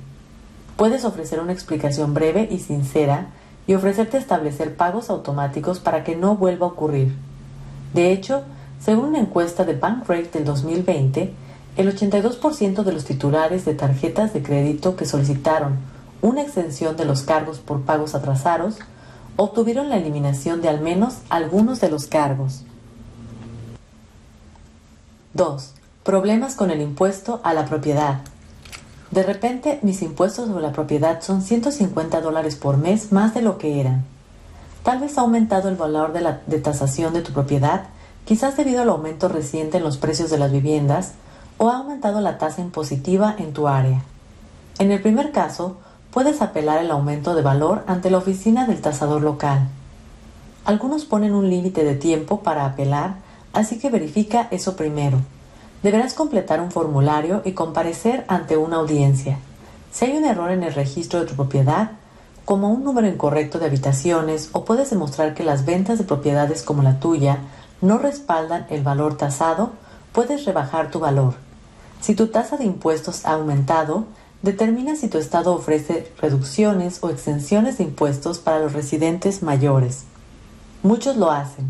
Puedes 0.76 1.06
ofrecer 1.06 1.40
una 1.40 1.54
explicación 1.54 2.12
breve 2.12 2.46
y 2.50 2.58
sincera 2.58 3.28
y 3.66 3.72
ofrecerte 3.72 4.18
establecer 4.18 4.76
pagos 4.76 5.08
automáticos 5.08 5.78
para 5.78 6.04
que 6.04 6.14
no 6.14 6.36
vuelva 6.36 6.66
a 6.66 6.70
ocurrir. 6.70 7.16
De 7.94 8.12
hecho, 8.12 8.42
según 8.78 9.06
una 9.06 9.20
encuesta 9.20 9.64
de 9.64 9.72
Bankrate 9.72 10.28
del 10.34 10.44
2020, 10.44 11.32
el 11.78 11.96
82% 11.96 12.82
de 12.82 12.92
los 12.92 13.06
titulares 13.06 13.64
de 13.64 13.72
tarjetas 13.72 14.34
de 14.34 14.42
crédito 14.42 14.96
que 14.96 15.06
solicitaron 15.06 15.78
una 16.22 16.42
extensión 16.42 16.96
de 16.96 17.04
los 17.04 17.22
cargos 17.22 17.58
por 17.58 17.82
pagos 17.82 18.14
atrasados 18.14 18.78
obtuvieron 19.36 19.88
la 19.88 19.96
eliminación 19.96 20.60
de 20.60 20.68
al 20.68 20.80
menos 20.80 21.18
algunos 21.28 21.80
de 21.80 21.90
los 21.90 22.06
cargos. 22.06 22.64
2. 25.34 25.74
Problemas 26.02 26.56
con 26.56 26.70
el 26.70 26.80
impuesto 26.80 27.40
a 27.44 27.54
la 27.54 27.64
propiedad. 27.66 28.22
De 29.10 29.22
repente, 29.22 29.78
mis 29.82 30.02
impuestos 30.02 30.48
sobre 30.48 30.62
la 30.62 30.72
propiedad 30.72 31.22
son 31.22 31.42
150 31.42 32.20
dólares 32.20 32.56
por 32.56 32.76
mes 32.76 33.12
más 33.12 33.34
de 33.34 33.42
lo 33.42 33.56
que 33.56 33.80
eran. 33.80 34.04
Tal 34.82 34.98
vez 34.98 35.16
ha 35.16 35.20
aumentado 35.20 35.68
el 35.68 35.76
valor 35.76 36.12
de 36.12 36.20
la 36.20 36.40
de 36.46 36.58
tasación 36.58 37.14
de 37.14 37.22
tu 37.22 37.32
propiedad, 37.32 37.84
quizás 38.24 38.56
debido 38.56 38.82
al 38.82 38.88
aumento 38.88 39.28
reciente 39.28 39.78
en 39.78 39.84
los 39.84 39.98
precios 39.98 40.30
de 40.30 40.38
las 40.38 40.50
viviendas, 40.50 41.12
o 41.58 41.68
ha 41.68 41.78
aumentado 41.78 42.20
la 42.20 42.38
tasa 42.38 42.60
impositiva 42.60 43.34
en 43.38 43.52
tu 43.52 43.68
área. 43.68 44.02
En 44.78 44.90
el 44.90 45.00
primer 45.00 45.32
caso, 45.32 45.76
puedes 46.10 46.42
apelar 46.42 46.78
el 46.78 46.90
aumento 46.90 47.34
de 47.34 47.42
valor 47.42 47.84
ante 47.86 48.10
la 48.10 48.18
oficina 48.18 48.66
del 48.66 48.80
tasador 48.80 49.22
local. 49.22 49.68
Algunos 50.64 51.04
ponen 51.04 51.34
un 51.34 51.48
límite 51.48 51.84
de 51.84 51.94
tiempo 51.94 52.40
para 52.40 52.66
apelar, 52.66 53.16
así 53.52 53.78
que 53.78 53.90
verifica 53.90 54.48
eso 54.50 54.76
primero. 54.76 55.18
Deberás 55.82 56.14
completar 56.14 56.60
un 56.60 56.70
formulario 56.70 57.42
y 57.44 57.52
comparecer 57.52 58.24
ante 58.28 58.56
una 58.56 58.76
audiencia. 58.76 59.38
Si 59.92 60.04
hay 60.04 60.16
un 60.16 60.24
error 60.24 60.50
en 60.50 60.62
el 60.62 60.74
registro 60.74 61.20
de 61.20 61.26
tu 61.26 61.34
propiedad, 61.34 61.92
como 62.44 62.70
un 62.70 62.82
número 62.82 63.06
incorrecto 63.06 63.58
de 63.58 63.66
habitaciones, 63.66 64.50
o 64.52 64.64
puedes 64.64 64.90
demostrar 64.90 65.34
que 65.34 65.44
las 65.44 65.64
ventas 65.64 65.98
de 65.98 66.04
propiedades 66.04 66.62
como 66.62 66.82
la 66.82 66.98
tuya 66.98 67.38
no 67.80 67.98
respaldan 67.98 68.66
el 68.70 68.82
valor 68.82 69.16
tasado, 69.16 69.70
puedes 70.12 70.44
rebajar 70.44 70.90
tu 70.90 70.98
valor. 70.98 71.34
Si 72.00 72.14
tu 72.14 72.28
tasa 72.28 72.56
de 72.56 72.64
impuestos 72.64 73.24
ha 73.24 73.32
aumentado, 73.32 74.06
Determina 74.42 74.94
si 74.94 75.08
tu 75.08 75.18
estado 75.18 75.52
ofrece 75.52 76.10
reducciones 76.20 76.98
o 77.02 77.10
exenciones 77.10 77.78
de 77.78 77.84
impuestos 77.84 78.38
para 78.38 78.60
los 78.60 78.72
residentes 78.72 79.42
mayores. 79.42 80.04
Muchos 80.82 81.16
lo 81.16 81.32
hacen. 81.32 81.66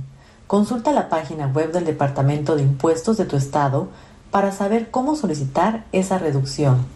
Consulta 0.46 0.92
la 0.92 1.08
página 1.08 1.46
web 1.46 1.72
del 1.72 1.86
Departamento 1.86 2.56
de 2.56 2.62
Impuestos 2.62 3.16
de 3.16 3.24
tu 3.24 3.36
estado 3.36 3.88
para 4.30 4.52
saber 4.52 4.90
cómo 4.90 5.16
solicitar 5.16 5.86
esa 5.92 6.18
reducción. 6.18 6.86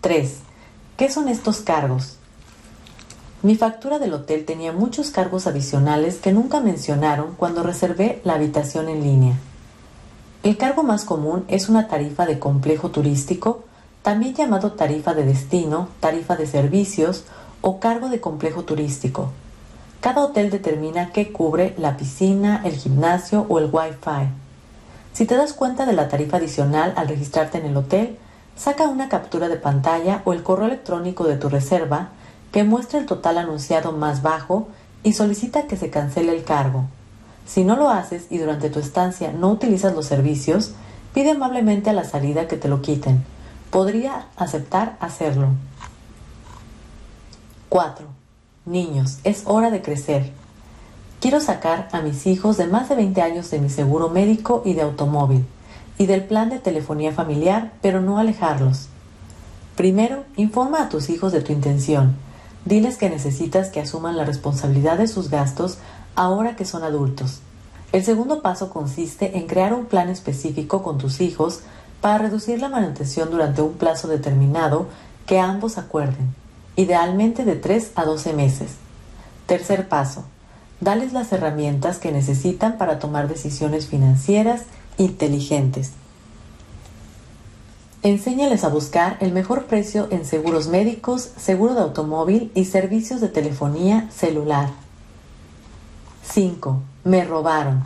3. 0.00 0.36
¿Qué 0.96 1.10
son 1.10 1.28
estos 1.28 1.58
cargos? 1.58 2.16
Mi 3.42 3.56
factura 3.56 3.98
del 3.98 4.14
hotel 4.14 4.44
tenía 4.44 4.72
muchos 4.72 5.10
cargos 5.10 5.46
adicionales 5.46 6.18
que 6.18 6.32
nunca 6.32 6.60
mencionaron 6.60 7.34
cuando 7.36 7.62
reservé 7.62 8.20
la 8.22 8.34
habitación 8.34 8.88
en 8.88 9.02
línea. 9.02 9.34
El 10.42 10.56
cargo 10.56 10.82
más 10.82 11.04
común 11.04 11.44
es 11.48 11.68
una 11.68 11.86
tarifa 11.86 12.24
de 12.24 12.38
complejo 12.38 12.90
turístico, 12.90 13.64
también 14.00 14.34
llamado 14.34 14.72
tarifa 14.72 15.12
de 15.12 15.24
destino, 15.24 15.88
tarifa 16.00 16.34
de 16.34 16.46
servicios 16.46 17.24
o 17.60 17.78
cargo 17.78 18.08
de 18.08 18.20
complejo 18.20 18.62
turístico. 18.64 19.32
Cada 20.00 20.24
hotel 20.24 20.48
determina 20.48 21.12
qué 21.12 21.30
cubre 21.30 21.74
la 21.76 21.98
piscina, 21.98 22.62
el 22.64 22.72
gimnasio 22.72 23.44
o 23.50 23.58
el 23.58 23.68
Wi-Fi. 23.70 24.30
Si 25.12 25.26
te 25.26 25.36
das 25.36 25.52
cuenta 25.52 25.84
de 25.84 25.92
la 25.92 26.08
tarifa 26.08 26.38
adicional 26.38 26.94
al 26.96 27.08
registrarte 27.08 27.58
en 27.58 27.66
el 27.66 27.76
hotel, 27.76 28.16
saca 28.56 28.88
una 28.88 29.10
captura 29.10 29.48
de 29.48 29.56
pantalla 29.56 30.22
o 30.24 30.32
el 30.32 30.42
correo 30.42 30.68
electrónico 30.68 31.24
de 31.24 31.36
tu 31.36 31.50
reserva 31.50 32.12
que 32.50 32.64
muestre 32.64 32.98
el 32.98 33.04
total 33.04 33.36
anunciado 33.36 33.92
más 33.92 34.22
bajo 34.22 34.68
y 35.02 35.12
solicita 35.12 35.66
que 35.66 35.76
se 35.76 35.90
cancele 35.90 36.34
el 36.34 36.44
cargo. 36.44 36.86
Si 37.52 37.64
no 37.64 37.74
lo 37.74 37.90
haces 37.90 38.26
y 38.30 38.38
durante 38.38 38.70
tu 38.70 38.78
estancia 38.78 39.32
no 39.32 39.50
utilizas 39.50 39.92
los 39.92 40.06
servicios, 40.06 40.70
pide 41.12 41.32
amablemente 41.32 41.90
a 41.90 41.92
la 41.92 42.04
salida 42.04 42.46
que 42.46 42.56
te 42.56 42.68
lo 42.68 42.80
quiten. 42.80 43.24
Podría 43.72 44.26
aceptar 44.36 44.96
hacerlo. 45.00 45.48
4. 47.68 48.06
Niños, 48.66 49.18
es 49.24 49.42
hora 49.46 49.72
de 49.72 49.82
crecer. 49.82 50.30
Quiero 51.20 51.40
sacar 51.40 51.88
a 51.90 52.02
mis 52.02 52.28
hijos 52.28 52.56
de 52.56 52.68
más 52.68 52.88
de 52.88 52.94
20 52.94 53.20
años 53.20 53.50
de 53.50 53.58
mi 53.58 53.68
seguro 53.68 54.10
médico 54.10 54.62
y 54.64 54.74
de 54.74 54.82
automóvil 54.82 55.44
y 55.98 56.06
del 56.06 56.22
plan 56.22 56.50
de 56.50 56.60
telefonía 56.60 57.10
familiar, 57.10 57.72
pero 57.82 58.00
no 58.00 58.18
alejarlos. 58.18 58.86
Primero, 59.74 60.22
informa 60.36 60.84
a 60.84 60.88
tus 60.88 61.10
hijos 61.10 61.32
de 61.32 61.40
tu 61.40 61.52
intención. 61.52 62.14
Diles 62.64 62.96
que 62.96 63.10
necesitas 63.10 63.70
que 63.70 63.80
asuman 63.80 64.16
la 64.16 64.24
responsabilidad 64.24 64.98
de 64.98 65.08
sus 65.08 65.30
gastos 65.30 65.78
ahora 66.14 66.56
que 66.56 66.64
son 66.64 66.84
adultos. 66.84 67.40
El 67.92 68.04
segundo 68.04 68.40
paso 68.40 68.70
consiste 68.70 69.36
en 69.38 69.46
crear 69.46 69.72
un 69.72 69.86
plan 69.86 70.08
específico 70.08 70.82
con 70.82 70.98
tus 70.98 71.20
hijos 71.20 71.60
para 72.00 72.18
reducir 72.18 72.60
la 72.60 72.68
manutención 72.68 73.30
durante 73.30 73.62
un 73.62 73.72
plazo 73.72 74.08
determinado 74.08 74.86
que 75.26 75.38
ambos 75.38 75.78
acuerden, 75.78 76.34
idealmente 76.76 77.44
de 77.44 77.56
3 77.56 77.92
a 77.96 78.04
12 78.04 78.32
meses. 78.32 78.72
Tercer 79.46 79.88
paso, 79.88 80.24
dales 80.80 81.12
las 81.12 81.32
herramientas 81.32 81.98
que 81.98 82.12
necesitan 82.12 82.78
para 82.78 82.98
tomar 82.98 83.28
decisiones 83.28 83.86
financieras 83.86 84.62
inteligentes. 84.96 85.92
Enséñales 88.02 88.64
a 88.64 88.68
buscar 88.68 89.18
el 89.20 89.32
mejor 89.32 89.66
precio 89.66 90.08
en 90.10 90.24
seguros 90.24 90.68
médicos, 90.68 91.32
seguro 91.36 91.74
de 91.74 91.82
automóvil 91.82 92.50
y 92.54 92.64
servicios 92.64 93.20
de 93.20 93.28
telefonía 93.28 94.08
celular. 94.10 94.70
5. 96.22 96.80
Me 97.04 97.24
robaron. 97.24 97.84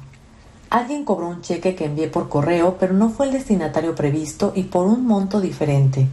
Alguien 0.70 1.04
cobró 1.04 1.28
un 1.28 1.40
cheque 1.40 1.74
que 1.74 1.84
envié 1.84 2.08
por 2.08 2.28
correo, 2.28 2.76
pero 2.78 2.94
no 2.94 3.10
fue 3.10 3.26
el 3.26 3.32
destinatario 3.32 3.94
previsto 3.94 4.52
y 4.54 4.64
por 4.64 4.86
un 4.86 5.06
monto 5.06 5.40
diferente. 5.40 6.08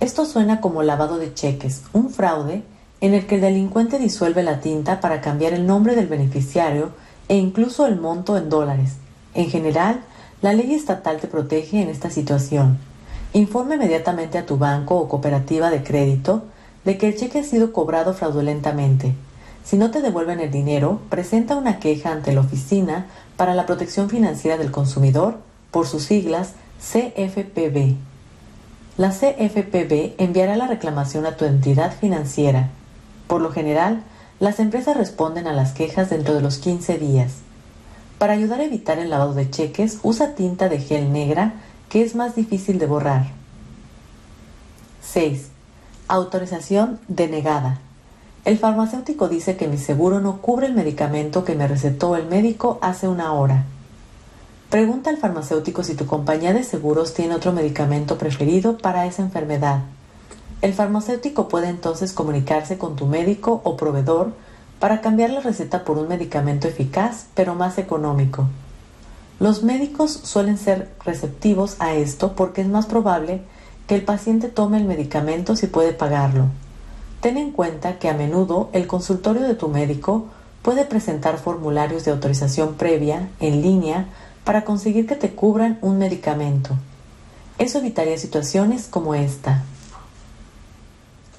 Esto 0.00 0.24
suena 0.24 0.60
como 0.60 0.82
lavado 0.82 1.18
de 1.18 1.34
cheques, 1.34 1.82
un 1.92 2.10
fraude 2.10 2.62
en 3.00 3.14
el 3.14 3.26
que 3.26 3.34
el 3.34 3.40
delincuente 3.40 3.98
disuelve 3.98 4.42
la 4.44 4.60
tinta 4.60 5.00
para 5.00 5.20
cambiar 5.20 5.52
el 5.52 5.66
nombre 5.66 5.96
del 5.96 6.06
beneficiario 6.06 6.90
e 7.28 7.36
incluso 7.36 7.86
el 7.86 8.00
monto 8.00 8.36
en 8.36 8.48
dólares. 8.48 8.94
En 9.34 9.50
general, 9.50 10.00
la 10.40 10.52
ley 10.52 10.74
estatal 10.74 11.20
te 11.20 11.26
protege 11.26 11.82
en 11.82 11.88
esta 11.88 12.10
situación. 12.10 12.78
Informe 13.32 13.74
inmediatamente 13.74 14.38
a 14.38 14.46
tu 14.46 14.58
banco 14.58 14.96
o 14.96 15.08
cooperativa 15.08 15.70
de 15.70 15.82
crédito 15.82 16.44
de 16.84 16.98
que 16.98 17.08
el 17.08 17.16
cheque 17.16 17.40
ha 17.40 17.44
sido 17.44 17.72
cobrado 17.72 18.14
fraudulentamente. 18.14 19.14
Si 19.64 19.76
no 19.76 19.90
te 19.90 20.02
devuelven 20.02 20.40
el 20.40 20.50
dinero, 20.50 21.00
presenta 21.08 21.56
una 21.56 21.78
queja 21.78 22.10
ante 22.10 22.32
la 22.32 22.40
Oficina 22.40 23.06
para 23.36 23.54
la 23.54 23.66
Protección 23.66 24.10
Financiera 24.10 24.58
del 24.58 24.70
Consumidor, 24.70 25.38
por 25.70 25.86
sus 25.86 26.04
siglas 26.04 26.52
CFPB. 26.80 27.96
La 28.98 29.10
CFPB 29.10 30.14
enviará 30.18 30.56
la 30.56 30.66
reclamación 30.66 31.24
a 31.26 31.36
tu 31.36 31.44
entidad 31.44 31.92
financiera. 31.92 32.68
Por 33.26 33.40
lo 33.40 33.50
general, 33.50 34.02
las 34.38 34.60
empresas 34.60 34.96
responden 34.96 35.46
a 35.46 35.52
las 35.52 35.72
quejas 35.72 36.10
dentro 36.10 36.34
de 36.34 36.42
los 36.42 36.58
15 36.58 36.98
días. 36.98 37.36
Para 38.18 38.34
ayudar 38.34 38.60
a 38.60 38.64
evitar 38.64 38.98
el 38.98 39.10
lavado 39.10 39.32
de 39.34 39.48
cheques, 39.48 39.98
usa 40.02 40.34
tinta 40.34 40.68
de 40.68 40.78
gel 40.78 41.12
negra 41.12 41.54
que 41.88 42.02
es 42.02 42.14
más 42.14 42.34
difícil 42.34 42.78
de 42.78 42.86
borrar. 42.86 43.26
6. 45.02 45.48
Autorización 46.08 47.00
denegada. 47.08 47.80
El 48.44 48.58
farmacéutico 48.58 49.28
dice 49.28 49.56
que 49.56 49.68
mi 49.68 49.78
seguro 49.78 50.20
no 50.20 50.38
cubre 50.38 50.66
el 50.66 50.74
medicamento 50.74 51.44
que 51.44 51.54
me 51.54 51.68
recetó 51.68 52.16
el 52.16 52.26
médico 52.26 52.78
hace 52.82 53.06
una 53.06 53.32
hora. 53.34 53.66
Pregunta 54.68 55.10
al 55.10 55.16
farmacéutico 55.16 55.84
si 55.84 55.94
tu 55.94 56.06
compañía 56.06 56.52
de 56.52 56.64
seguros 56.64 57.14
tiene 57.14 57.36
otro 57.36 57.52
medicamento 57.52 58.18
preferido 58.18 58.78
para 58.78 59.06
esa 59.06 59.22
enfermedad. 59.22 59.82
El 60.60 60.74
farmacéutico 60.74 61.46
puede 61.46 61.68
entonces 61.68 62.12
comunicarse 62.12 62.78
con 62.78 62.96
tu 62.96 63.06
médico 63.06 63.60
o 63.62 63.76
proveedor 63.76 64.32
para 64.80 65.00
cambiar 65.00 65.30
la 65.30 65.40
receta 65.40 65.84
por 65.84 65.96
un 65.96 66.08
medicamento 66.08 66.66
eficaz 66.66 67.26
pero 67.34 67.54
más 67.54 67.78
económico. 67.78 68.48
Los 69.38 69.62
médicos 69.62 70.10
suelen 70.10 70.58
ser 70.58 70.90
receptivos 71.04 71.76
a 71.78 71.94
esto 71.94 72.32
porque 72.32 72.62
es 72.62 72.66
más 72.66 72.86
probable 72.86 73.42
que 73.86 73.94
el 73.94 74.02
paciente 74.02 74.48
tome 74.48 74.78
el 74.78 74.84
medicamento 74.84 75.54
si 75.54 75.68
puede 75.68 75.92
pagarlo. 75.92 76.46
Ten 77.22 77.36
en 77.36 77.52
cuenta 77.52 78.00
que 78.00 78.08
a 78.08 78.14
menudo 78.14 78.68
el 78.72 78.88
consultorio 78.88 79.42
de 79.42 79.54
tu 79.54 79.68
médico 79.68 80.26
puede 80.60 80.84
presentar 80.84 81.38
formularios 81.38 82.04
de 82.04 82.10
autorización 82.10 82.74
previa 82.74 83.28
en 83.38 83.62
línea 83.62 84.08
para 84.42 84.64
conseguir 84.64 85.06
que 85.06 85.14
te 85.14 85.30
cubran 85.30 85.78
un 85.82 85.98
medicamento. 85.98 86.70
Eso 87.58 87.78
evitaría 87.78 88.18
situaciones 88.18 88.88
como 88.88 89.14
esta. 89.14 89.62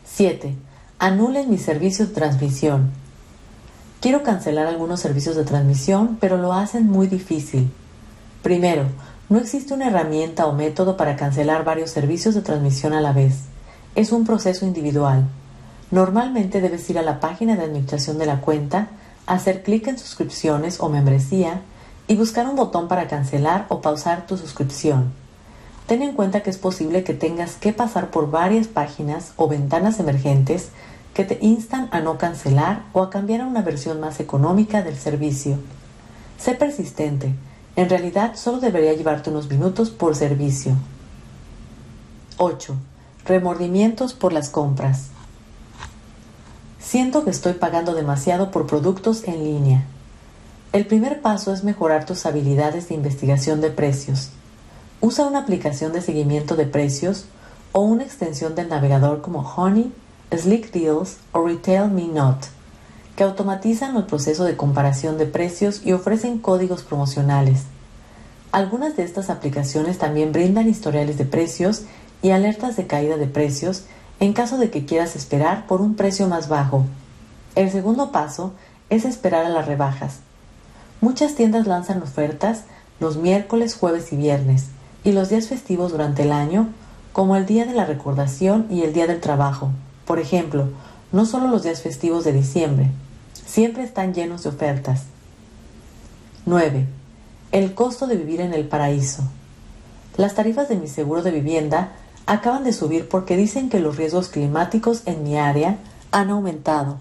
7. 0.06 0.56
Anulen 1.00 1.50
mi 1.50 1.58
servicio 1.58 2.08
de 2.08 2.13
transmisión. 2.13 2.91
Quiero 4.00 4.24
cancelar 4.24 4.67
algunos 4.67 5.02
servicios 5.02 5.36
de 5.36 5.43
transmisión, 5.43 6.17
pero 6.22 6.38
lo 6.38 6.54
hacen 6.54 6.88
muy 6.88 7.08
difícil. 7.08 7.69
Primero, 8.41 8.86
no 9.28 9.38
existe 9.38 9.74
una 9.74 9.88
herramienta 9.88 10.46
o 10.46 10.54
método 10.54 10.96
para 10.96 11.17
cancelar 11.17 11.65
varios 11.65 11.89
servicios 11.89 12.36
de 12.36 12.41
transmisión 12.41 12.93
a 12.93 13.02
la 13.02 13.12
vez. 13.12 13.39
Es 13.96 14.13
un 14.13 14.24
proceso 14.24 14.65
individual. 14.65 15.28
Normalmente 15.93 16.60
debes 16.60 16.89
ir 16.89 16.97
a 16.97 17.03
la 17.03 17.19
página 17.19 17.56
de 17.56 17.62
administración 17.62 18.17
de 18.17 18.25
la 18.25 18.41
cuenta, 18.41 18.88
hacer 19.27 19.62
clic 19.62 19.86
en 19.86 19.99
suscripciones 19.99 20.79
o 20.79 20.89
membresía 20.89 21.62
y 22.08 22.15
buscar 22.15 22.47
un 22.47 22.56
botón 22.56 22.88
para 22.88 23.08
cancelar 23.08 23.67
o 23.69 23.79
pausar 23.79 24.25
tu 24.25 24.36
suscripción. 24.36 25.13
Ten 25.86 26.01
en 26.01 26.15
cuenta 26.15 26.41
que 26.41 26.49
es 26.49 26.58
posible 26.58 27.03
que 27.03 27.13
tengas 27.13 27.58
que 27.58 27.73
pasar 27.73 28.10
por 28.10 28.32
varias 28.32 28.67
páginas 28.67 29.34
o 29.36 29.47
ventanas 29.47 29.99
emergentes 29.99 30.69
que 31.13 31.25
te 31.25 31.38
instan 31.41 31.89
a 31.91 31.99
no 31.99 32.17
cancelar 32.17 32.86
o 32.93 33.03
a 33.03 33.12
cambiar 33.12 33.41
a 33.41 33.45
una 33.45 33.62
versión 33.62 33.99
más 33.99 34.19
económica 34.19 34.82
del 34.82 34.97
servicio. 34.97 35.60
Sé 36.39 36.56
persistente. 36.56 37.36
En 37.75 37.88
realidad 37.88 38.34
solo 38.34 38.60
debería 38.60 38.93
llevarte 38.93 39.29
unos 39.29 39.47
minutos 39.47 39.91
por 39.91 40.15
servicio. 40.15 40.73
8. 42.38 42.75
Remordimientos 43.25 44.15
por 44.15 44.34
las 44.34 44.49
compras. 44.49 45.12
Siento 46.84 47.24
que 47.24 47.32
estoy 47.32 47.54
pagando 47.54 47.93
demasiado 47.93 48.52
por 48.52 48.67
productos 48.67 49.24
en 49.24 49.43
línea. 49.43 49.86
El 50.74 50.86
primer 50.86 51.22
paso 51.22 51.54
es 51.54 51.63
mejorar 51.63 52.06
tus 52.06 52.26
habilidades 52.26 52.89
de 52.89 52.96
investigación 52.96 53.62
de 53.62 53.69
precios. 53.69 54.30
Usa 55.00 55.26
una 55.26 55.39
aplicación 55.39 55.93
de 55.93 56.02
seguimiento 56.02 56.56
de 56.56 56.65
precios 56.65 57.26
o 57.72 57.82
una 57.82 58.04
extensión 58.04 58.54
del 58.54 58.69
navegador 58.69 59.22
como 59.22 59.41
Honey 59.41 59.91
Slick 60.38 60.72
Deals 60.72 61.17
o 61.32 61.46
Retail 61.46 61.89
Me 61.89 62.08
Not, 62.08 62.46
que 63.15 63.24
automatizan 63.24 63.96
el 63.96 64.04
proceso 64.04 64.43
de 64.43 64.58
comparación 64.58 65.17
de 65.17 65.26
precios 65.26 65.82
y 65.86 65.93
ofrecen 65.93 66.38
códigos 66.38 66.84
promocionales. 66.84 67.63
Algunas 68.52 68.98
de 68.98 69.04
estas 69.04 69.30
aplicaciones 69.30 69.98
también 69.98 70.32
brindan 70.32 70.69
historiales 70.69 71.17
de 71.17 71.26
precios 71.26 71.84
y 72.22 72.32
alertas 72.32 72.76
de 72.76 72.88
caída 72.88 73.17
de 73.17 73.28
precios 73.28 73.86
en 74.19 74.34
caso 74.34 74.58
de 74.58 74.69
que 74.69 74.86
quieras 74.86 75.15
esperar 75.15 75.67
por 75.67 75.82
un 75.82 75.95
precio 75.95 76.28
más 76.28 76.47
bajo. 76.47 76.86
El 77.56 77.71
segundo 77.71 78.12
paso 78.12 78.54
es 78.89 79.06
esperar 79.06 79.45
a 79.45 79.49
las 79.49 79.65
rebajas. 79.65 80.19
Muchas 81.02 81.36
tiendas 81.36 81.67
lanzan 81.67 82.02
ofertas 82.02 82.63
los 82.99 83.17
miércoles, 83.17 83.76
jueves 83.76 84.13
y 84.13 84.15
viernes 84.15 84.67
y 85.04 85.12
los 85.12 85.30
días 85.30 85.47
festivos 85.47 85.91
durante 85.91 86.23
el 86.23 86.32
año, 86.32 86.69
como 87.12 87.36
el 87.36 87.45
Día 87.45 87.65
de 87.65 87.73
la 87.73 87.86
Recordación 87.86 88.67
y 88.69 88.84
el 88.84 88.93
Día 88.93 89.08
del 89.08 89.19
Trabajo. 89.19 89.71
Por 90.06 90.19
ejemplo, 90.19 90.69
no 91.12 91.26
solo 91.26 91.47
los 91.47 91.63
días 91.63 91.82
festivos 91.82 92.23
de 92.23 92.34
diciembre, 92.34 92.89
siempre 93.45 93.84
están 93.84 94.13
llenos 94.13 94.43
de 94.43 94.49
ofertas. 94.49 95.04
9. 96.45 96.86
El 97.52 97.73
costo 97.73 98.08
de 98.08 98.15
vivir 98.15 98.41
en 98.41 98.54
el 98.54 98.67
paraíso. 98.67 99.23
Las 100.17 100.36
tarifas 100.36 100.69
de 100.69 100.76
mi 100.76 100.88
seguro 100.88 101.21
de 101.21 101.32
vivienda 101.32 101.91
acaban 102.26 102.64
de 102.64 102.74
subir 102.74 103.10
porque 103.10 103.38
dicen 103.38 103.70
que 103.70 103.80
los 103.80 103.98
riesgos 103.98 104.30
climáticos 104.30 105.02
en 105.06 105.24
mi 105.24 105.38
área 105.38 105.78
han 106.12 106.30
aumentado. 106.30 106.98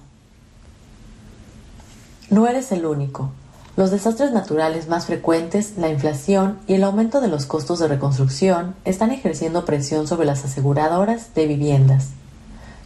No 2.30 2.46
eres 2.46 2.72
el 2.72 2.86
único. 2.86 3.30
Los 3.76 3.90
desastres 3.90 4.32
naturales 4.32 4.88
más 4.88 5.06
frecuentes, 5.06 5.74
la 5.78 5.88
inflación 5.88 6.58
y 6.66 6.74
el 6.74 6.84
aumento 6.84 7.20
de 7.20 7.28
los 7.28 7.46
costos 7.46 7.78
de 7.78 7.88
reconstrucción 7.88 8.74
están 8.84 9.10
ejerciendo 9.10 9.64
presión 9.64 10.06
sobre 10.06 10.26
las 10.26 10.44
aseguradoras 10.44 11.34
de 11.34 11.46
viviendas. 11.46 12.08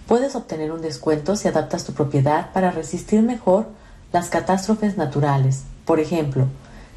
Puedes 0.07 0.37
obtener 0.37 0.70
un 0.70 0.83
descuento 0.83 1.35
si 1.35 1.49
adaptas 1.49 1.85
tu 1.85 1.92
propiedad 1.92 2.53
para 2.53 2.70
resistir 2.70 3.22
mejor 3.22 3.66
las 4.12 4.29
catástrofes 4.29 4.96
naturales. 4.96 5.64
Por 5.85 5.99
ejemplo, 5.99 6.46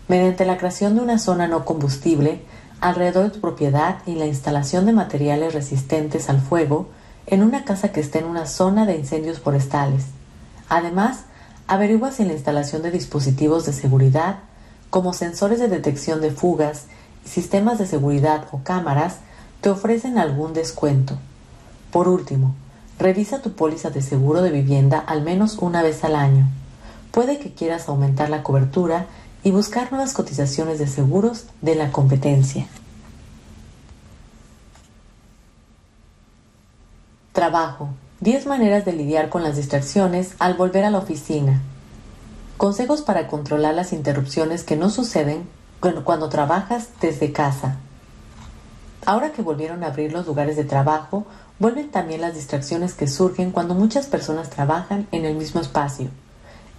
mediante 0.08 0.46
la 0.46 0.58
creación 0.58 0.96
de 0.96 1.02
una 1.02 1.18
zona 1.18 1.48
no 1.48 1.66
combustible 1.66 2.42
alrededor 2.82 3.26
de 3.26 3.30
tu 3.32 3.40
propiedad 3.40 3.98
y 4.06 4.16
la 4.16 4.26
instalación 4.26 4.86
de 4.86 4.94
materiales 4.94 5.54
resistentes 5.54 6.30
al 6.30 6.42
fuego 6.42 6.90
en 7.26 7.44
una 7.44 7.66
casa 7.66 7.92
que 7.92 8.00
esté 8.00 8.20
en 8.20 8.26
una 8.26 8.46
zona 8.46 8.86
de 8.86 8.98
incendios 8.98 9.40
forestales. 9.40 10.06
Además, 10.70 11.26
averigua 11.68 12.12
si 12.12 12.26
la 12.26 12.34
instalación 12.34 12.82
de 12.82 12.92
dispositivos 12.92 13.66
de 13.66 13.74
seguridad, 13.74 14.40
como 14.90 15.14
sensores 15.14 15.60
de 15.60 15.68
detección 15.68 16.22
de 16.22 16.32
fugas 16.32 16.86
sistemas 17.26 17.78
de 17.78 17.86
seguridad 17.86 18.46
o 18.52 18.64
cámaras, 18.64 19.18
te 19.62 19.70
ofrecen 19.70 20.18
algún 20.18 20.54
descuento. 20.54 21.18
Por 21.92 22.08
último, 22.08 22.56
Revisa 23.00 23.42
tu 23.42 23.54
póliza 23.54 23.92
de 23.92 24.02
seguro 24.02 24.42
de 24.42 24.52
vivienda 24.52 25.00
al 25.00 25.22
menos 25.22 25.58
una 25.60 25.82
vez 25.82 26.04
al 26.04 26.18
año. 26.18 26.50
Puede 27.12 27.40
que 27.40 27.54
quieras 27.54 27.88
aumentar 27.88 28.30
la 28.30 28.44
cobertura 28.44 29.06
y 29.44 29.52
buscar 29.52 29.92
nuevas 29.92 30.14
cotizaciones 30.14 30.80
de 30.80 30.88
seguros 30.88 31.46
de 31.62 31.76
la 31.76 31.92
competencia. 31.92 32.68
Trabajo. 37.34 37.90
10 38.22 38.48
maneras 38.48 38.84
de 38.84 38.92
lidiar 38.92 39.30
con 39.30 39.44
las 39.44 39.56
distracciones 39.56 40.36
al 40.40 40.56
volver 40.56 40.84
a 40.84 40.92
la 40.92 40.98
oficina. 40.98 41.62
Consejos 42.58 43.02
para 43.02 43.28
controlar 43.28 43.76
las 43.76 43.94
interrupciones 43.94 44.64
que 44.64 44.76
no 44.76 44.90
suceden 44.90 45.48
cuando 45.80 46.28
trabajas 46.28 46.90
desde 47.00 47.32
casa. 47.32 47.78
Ahora 49.06 49.32
que 49.32 49.42
volvieron 49.42 49.84
a 49.84 49.88
abrir 49.88 50.12
los 50.12 50.28
lugares 50.28 50.58
de 50.58 50.66
trabajo, 50.66 51.26
vuelven 51.60 51.90
también 51.90 52.20
las 52.20 52.36
distracciones 52.36 52.94
que 52.94 53.08
surgen 53.08 53.52
cuando 53.52 53.74
muchas 53.74 54.08
personas 54.08 54.50
trabajan 54.50 55.08
en 55.14 55.24
el 55.24 55.36
mismo 55.36 55.62
espacio. 55.62 56.10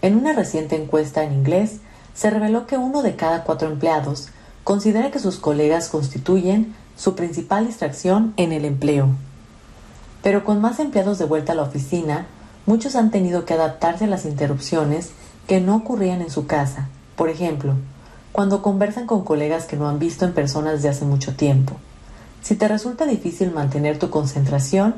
En 0.03 0.17
una 0.17 0.35
reciente 0.35 0.77
encuesta 0.77 1.25
en 1.25 1.33
inglés, 1.33 1.81
se 2.15 2.31
reveló 2.31 2.67
que 2.67 2.77
uno 2.77 3.03
de 3.03 3.17
cada 3.17 3.45
cuatro 3.45 3.69
empleados 3.69 4.29
considera 4.65 5.11
que 5.11 5.19
sus 5.19 5.39
colegas 5.39 5.89
constituyen 5.89 6.75
su 6.97 7.15
principal 7.15 7.67
distracción 7.67 8.35
en 8.37 8.53
el 8.53 8.65
empleo. 8.65 9.09
Pero 10.23 10.45
con 10.45 10.61
más 10.61 10.81
empleados 10.81 11.19
de 11.19 11.25
vuelta 11.25 11.53
a 11.53 11.55
la 11.55 11.63
oficina, 11.63 12.27
muchos 12.67 12.95
han 12.95 13.11
tenido 13.11 13.45
que 13.45 13.55
adaptarse 13.55 14.05
a 14.05 14.09
las 14.09 14.27
interrupciones 14.27 15.11
que 15.47 15.61
no 15.61 15.77
ocurrían 15.77 16.21
en 16.21 16.31
su 16.31 16.47
casa. 16.47 16.89
Por 17.17 17.31
ejemplo, 17.31 17.75
cuando 18.33 18.63
conversan 18.63 19.07
con 19.07 19.25
colegas 19.25 19.65
que 19.65 19.77
no 19.77 19.89
han 19.89 19.99
visto 19.99 20.25
en 20.25 20.35
persona 20.35 20.73
desde 20.73 20.89
hace 20.89 21.05
mucho 21.05 21.35
tiempo. 21.35 21.77
Si 22.43 22.55
te 22.55 22.69
resulta 22.69 23.07
difícil 23.07 23.51
mantener 23.51 23.99
tu 23.99 24.11
concentración, 24.11 24.95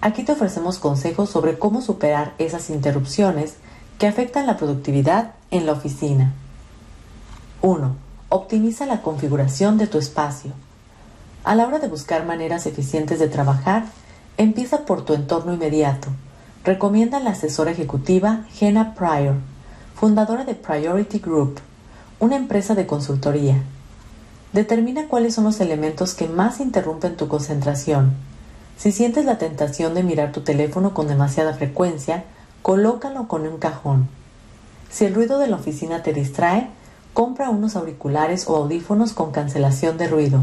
aquí 0.00 0.22
te 0.24 0.32
ofrecemos 0.32 0.78
consejos 0.78 1.30
sobre 1.30 1.58
cómo 1.58 1.82
superar 1.82 2.34
esas 2.38 2.70
interrupciones 2.70 3.54
que 3.98 4.06
afectan 4.06 4.46
la 4.46 4.56
productividad 4.56 5.32
en 5.50 5.66
la 5.66 5.72
oficina. 5.72 6.32
1. 7.62 7.96
Optimiza 8.28 8.86
la 8.86 9.02
configuración 9.02 9.78
de 9.78 9.86
tu 9.86 9.98
espacio. 9.98 10.52
A 11.44 11.54
la 11.54 11.66
hora 11.66 11.78
de 11.78 11.88
buscar 11.88 12.26
maneras 12.26 12.66
eficientes 12.66 13.18
de 13.18 13.28
trabajar, 13.28 13.84
empieza 14.36 14.84
por 14.84 15.04
tu 15.04 15.14
entorno 15.14 15.54
inmediato. 15.54 16.08
Recomienda 16.64 17.20
la 17.20 17.30
asesora 17.30 17.70
ejecutiva 17.70 18.44
Jenna 18.52 18.94
Pryor, 18.94 19.36
fundadora 19.94 20.44
de 20.44 20.54
Priority 20.54 21.20
Group, 21.20 21.60
una 22.18 22.36
empresa 22.36 22.74
de 22.74 22.86
consultoría. 22.86 23.62
Determina 24.52 25.06
cuáles 25.08 25.34
son 25.34 25.44
los 25.44 25.60
elementos 25.60 26.14
que 26.14 26.28
más 26.28 26.60
interrumpen 26.60 27.16
tu 27.16 27.28
concentración. 27.28 28.14
Si 28.76 28.92
sientes 28.92 29.24
la 29.24 29.38
tentación 29.38 29.94
de 29.94 30.02
mirar 30.02 30.32
tu 30.32 30.42
teléfono 30.42 30.92
con 30.92 31.08
demasiada 31.08 31.54
frecuencia, 31.54 32.24
colócalo 32.62 33.28
con 33.28 33.46
un 33.46 33.58
cajón. 33.58 34.08
Si 34.90 35.04
el 35.04 35.14
ruido 35.14 35.38
de 35.38 35.46
la 35.46 35.56
oficina 35.56 36.02
te 36.02 36.12
distrae, 36.12 36.68
compra 37.16 37.48
unos 37.48 37.76
auriculares 37.76 38.46
o 38.46 38.56
audífonos 38.56 39.14
con 39.14 39.32
cancelación 39.32 39.96
de 39.96 40.06
ruido. 40.06 40.40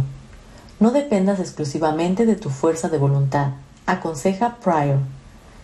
No 0.79 0.89
dependas 0.89 1.39
exclusivamente 1.39 2.25
de 2.25 2.35
tu 2.35 2.49
fuerza 2.49 2.89
de 2.89 2.97
voluntad, 2.97 3.51
aconseja 3.85 4.55
Pryor, 4.55 4.97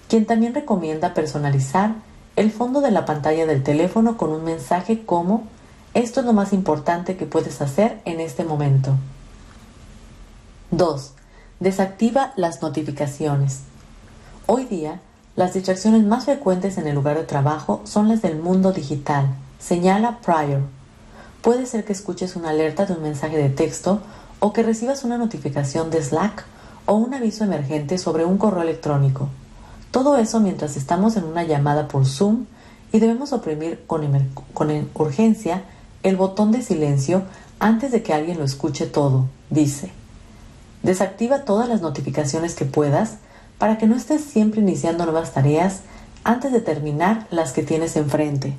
quien 0.08 0.28
también 0.28 0.54
recomienda 0.54 1.16
personalizar 1.16 1.96
el 2.36 2.52
fondo 2.52 2.80
de 2.82 2.92
la 2.92 3.06
pantalla 3.06 3.48
del 3.48 3.64
teléfono 3.64 4.18
con 4.18 4.30
un 4.30 4.44
mensaje 4.44 5.04
como 5.04 5.46
esto 5.96 6.20
es 6.20 6.28
lo 6.28 6.34
más 6.34 6.54
importante 6.54 7.18
que 7.18 7.26
puedes 7.26 7.60
hacer 7.60 8.00
en 8.06 8.20
este 8.20 8.44
momento. 8.44 8.92
2. 10.70 11.14
Desactiva 11.60 12.34
las 12.36 12.62
notificaciones. 12.62 13.62
Hoy 14.46 14.66
día, 14.66 15.02
las 15.36 15.56
distracciones 15.56 16.04
más 16.04 16.26
frecuentes 16.26 16.78
en 16.78 16.86
el 16.86 16.94
lugar 16.94 17.18
de 17.18 17.24
trabajo 17.24 17.82
son 17.86 18.10
las 18.10 18.22
del 18.22 18.38
mundo 18.38 18.74
digital, 18.74 19.34
señala 19.58 20.20
Pryor. 20.20 20.78
Puede 21.42 21.66
ser 21.66 21.86
que 21.86 21.94
escuches 21.94 22.36
una 22.36 22.50
alerta 22.50 22.86
de 22.86 22.94
un 22.94 23.02
mensaje 23.02 23.38
de 23.38 23.50
texto 23.50 24.02
o 24.40 24.52
que 24.52 24.64
recibas 24.64 25.04
una 25.04 25.18
notificación 25.18 25.90
de 25.90 26.04
Slack 26.04 26.46
o 26.86 26.96
un 26.96 27.14
aviso 27.14 27.44
emergente 27.44 27.98
sobre 27.98 28.26
un 28.26 28.38
correo 28.38 28.64
electrónico. 28.64 29.30
Todo 29.92 30.18
eso 30.18 30.40
mientras 30.40 30.76
estamos 30.76 31.16
en 31.16 31.24
una 31.24 31.44
llamada 31.44 31.88
por 31.88 32.06
Zoom 32.06 32.46
y 32.92 33.00
debemos 33.00 33.32
oprimir 33.32 33.84
con, 33.88 34.90
urgencia 34.96 35.64
el 36.04 36.18
botón 36.18 36.52
de 36.52 36.62
silencio 36.62 37.24
antes 37.60 37.92
de 37.92 38.04
que 38.04 38.14
alguien 38.14 38.38
lo 38.38 38.44
escuche 38.44 38.86
todo, 38.86 39.28
dice. 39.50 39.92
Desactiva 40.84 41.46
todas 41.46 41.70
las 41.70 41.82
notificaciones 41.82 42.56
que 42.56 42.66
puedas 42.66 43.18
para 43.58 43.78
que 43.78 43.88
no 43.88 43.96
estés 43.96 44.24
siempre 44.24 44.62
iniciando 44.62 45.06
nuevas 45.06 45.34
tareas 45.34 45.82
antes 46.24 46.52
de 46.52 46.62
terminar 46.62 47.28
las 47.32 47.52
que 47.52 47.64
tienes 47.64 47.96
enfrente. 47.96 48.56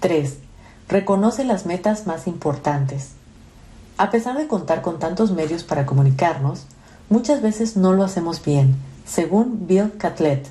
3. 0.00 0.45
Reconoce 0.88 1.44
las 1.44 1.66
metas 1.66 2.06
más 2.06 2.28
importantes. 2.28 3.10
A 3.98 4.10
pesar 4.10 4.36
de 4.36 4.46
contar 4.46 4.82
con 4.82 5.00
tantos 5.00 5.32
medios 5.32 5.64
para 5.64 5.84
comunicarnos, 5.84 6.66
muchas 7.10 7.42
veces 7.42 7.76
no 7.76 7.92
lo 7.92 8.04
hacemos 8.04 8.44
bien, 8.44 8.76
según 9.04 9.66
Bill 9.66 9.92
Catlett, 9.98 10.46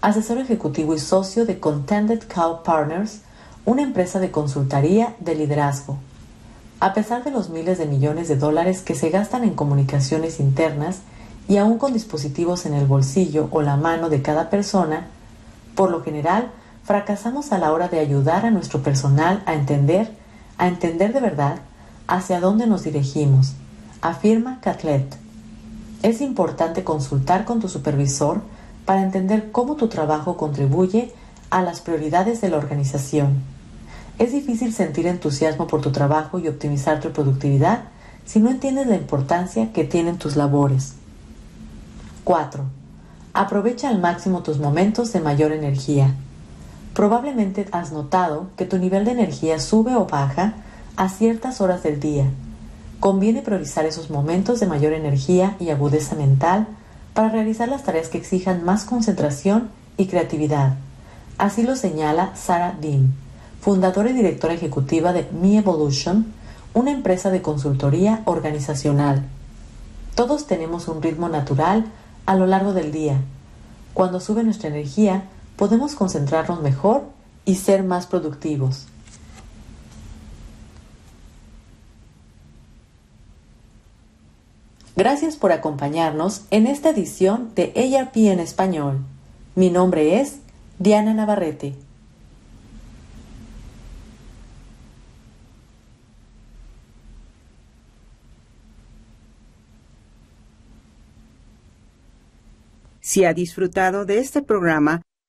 asesor 0.00 0.38
ejecutivo 0.38 0.94
y 0.94 0.98
socio 0.98 1.44
de 1.44 1.60
Contended 1.60 2.22
Cow 2.32 2.62
Partners, 2.62 3.20
una 3.66 3.82
empresa 3.82 4.20
de 4.20 4.30
consultoría 4.30 5.16
de 5.20 5.34
liderazgo. 5.34 5.98
A 6.80 6.94
pesar 6.94 7.22
de 7.22 7.30
los 7.30 7.50
miles 7.50 7.76
de 7.76 7.86
millones 7.86 8.28
de 8.28 8.36
dólares 8.36 8.80
que 8.80 8.94
se 8.94 9.10
gastan 9.10 9.44
en 9.44 9.54
comunicaciones 9.54 10.40
internas 10.40 11.00
y 11.46 11.58
aún 11.58 11.76
con 11.76 11.92
dispositivos 11.92 12.64
en 12.64 12.72
el 12.72 12.86
bolsillo 12.86 13.48
o 13.50 13.60
la 13.60 13.76
mano 13.76 14.08
de 14.08 14.22
cada 14.22 14.48
persona, 14.48 15.08
por 15.74 15.90
lo 15.90 16.02
general 16.02 16.52
fracasamos 16.84 17.52
a 17.52 17.58
la 17.58 17.72
hora 17.72 17.88
de 17.88 17.98
ayudar 17.98 18.44
a 18.44 18.50
nuestro 18.50 18.82
personal 18.82 19.42
a 19.46 19.54
entender, 19.54 20.12
a 20.58 20.68
entender 20.68 21.12
de 21.12 21.20
verdad 21.20 21.56
hacia 22.06 22.40
dónde 22.40 22.66
nos 22.66 22.84
dirigimos, 22.84 23.54
afirma 24.02 24.60
Catlett. 24.60 25.16
Es 26.02 26.20
importante 26.20 26.84
consultar 26.84 27.46
con 27.46 27.60
tu 27.60 27.68
supervisor 27.68 28.42
para 28.84 29.02
entender 29.02 29.50
cómo 29.50 29.76
tu 29.76 29.88
trabajo 29.88 30.36
contribuye 30.36 31.12
a 31.48 31.62
las 31.62 31.80
prioridades 31.80 32.42
de 32.42 32.50
la 32.50 32.58
organización. 32.58 33.42
Es 34.18 34.32
difícil 34.32 34.74
sentir 34.74 35.06
entusiasmo 35.06 35.66
por 35.66 35.80
tu 35.80 35.90
trabajo 35.90 36.38
y 36.38 36.48
optimizar 36.48 37.00
tu 37.00 37.10
productividad 37.10 37.84
si 38.26 38.40
no 38.40 38.50
entiendes 38.50 38.86
la 38.86 38.96
importancia 38.96 39.72
que 39.72 39.84
tienen 39.84 40.18
tus 40.18 40.36
labores. 40.36 40.94
4. 42.24 42.64
Aprovecha 43.32 43.88
al 43.88 44.00
máximo 44.00 44.42
tus 44.42 44.58
momentos 44.58 45.12
de 45.12 45.20
mayor 45.20 45.52
energía. 45.52 46.14
Probablemente 46.94 47.66
has 47.72 47.92
notado 47.92 48.48
que 48.56 48.64
tu 48.64 48.78
nivel 48.78 49.04
de 49.04 49.10
energía 49.10 49.60
sube 49.60 49.94
o 49.94 50.06
baja 50.06 50.54
a 50.96 51.08
ciertas 51.08 51.60
horas 51.60 51.82
del 51.82 52.00
día. 52.00 52.26
Conviene 53.00 53.42
priorizar 53.42 53.84
esos 53.84 54.10
momentos 54.10 54.60
de 54.60 54.66
mayor 54.66 54.92
energía 54.92 55.56
y 55.60 55.70
agudeza 55.70 56.14
mental 56.14 56.68
para 57.12 57.28
realizar 57.28 57.68
las 57.68 57.82
tareas 57.82 58.08
que 58.08 58.18
exijan 58.18 58.64
más 58.64 58.84
concentración 58.84 59.68
y 59.96 60.06
creatividad. 60.06 60.76
Así 61.36 61.62
lo 61.64 61.76
señala 61.76 62.30
Sarah 62.34 62.76
Dean 62.80 63.12
fundadora 63.64 64.10
y 64.10 64.12
directora 64.12 64.52
ejecutiva 64.52 65.14
de 65.14 65.26
Me 65.32 65.56
Evolution, 65.56 66.26
una 66.74 66.90
empresa 66.90 67.30
de 67.30 67.40
consultoría 67.40 68.20
organizacional. 68.26 69.22
Todos 70.14 70.46
tenemos 70.46 70.86
un 70.86 71.00
ritmo 71.00 71.30
natural 71.30 71.86
a 72.26 72.36
lo 72.36 72.46
largo 72.46 72.74
del 72.74 72.92
día. 72.92 73.22
Cuando 73.94 74.20
sube 74.20 74.44
nuestra 74.44 74.68
energía, 74.68 75.24
podemos 75.56 75.94
concentrarnos 75.94 76.62
mejor 76.62 77.04
y 77.44 77.56
ser 77.56 77.82
más 77.82 78.06
productivos. 78.06 78.86
Gracias 84.96 85.36
por 85.36 85.50
acompañarnos 85.50 86.42
en 86.50 86.68
esta 86.68 86.90
edición 86.90 87.50
de 87.56 87.72
ARP 87.98 88.16
en 88.16 88.38
español. 88.38 89.00
Mi 89.56 89.70
nombre 89.70 90.20
es 90.20 90.38
Diana 90.78 91.14
Navarrete. 91.14 91.74
Si 103.00 103.24
ha 103.24 103.34
disfrutado 103.34 104.06
de 104.06 104.18
este 104.18 104.42
programa, 104.42 105.02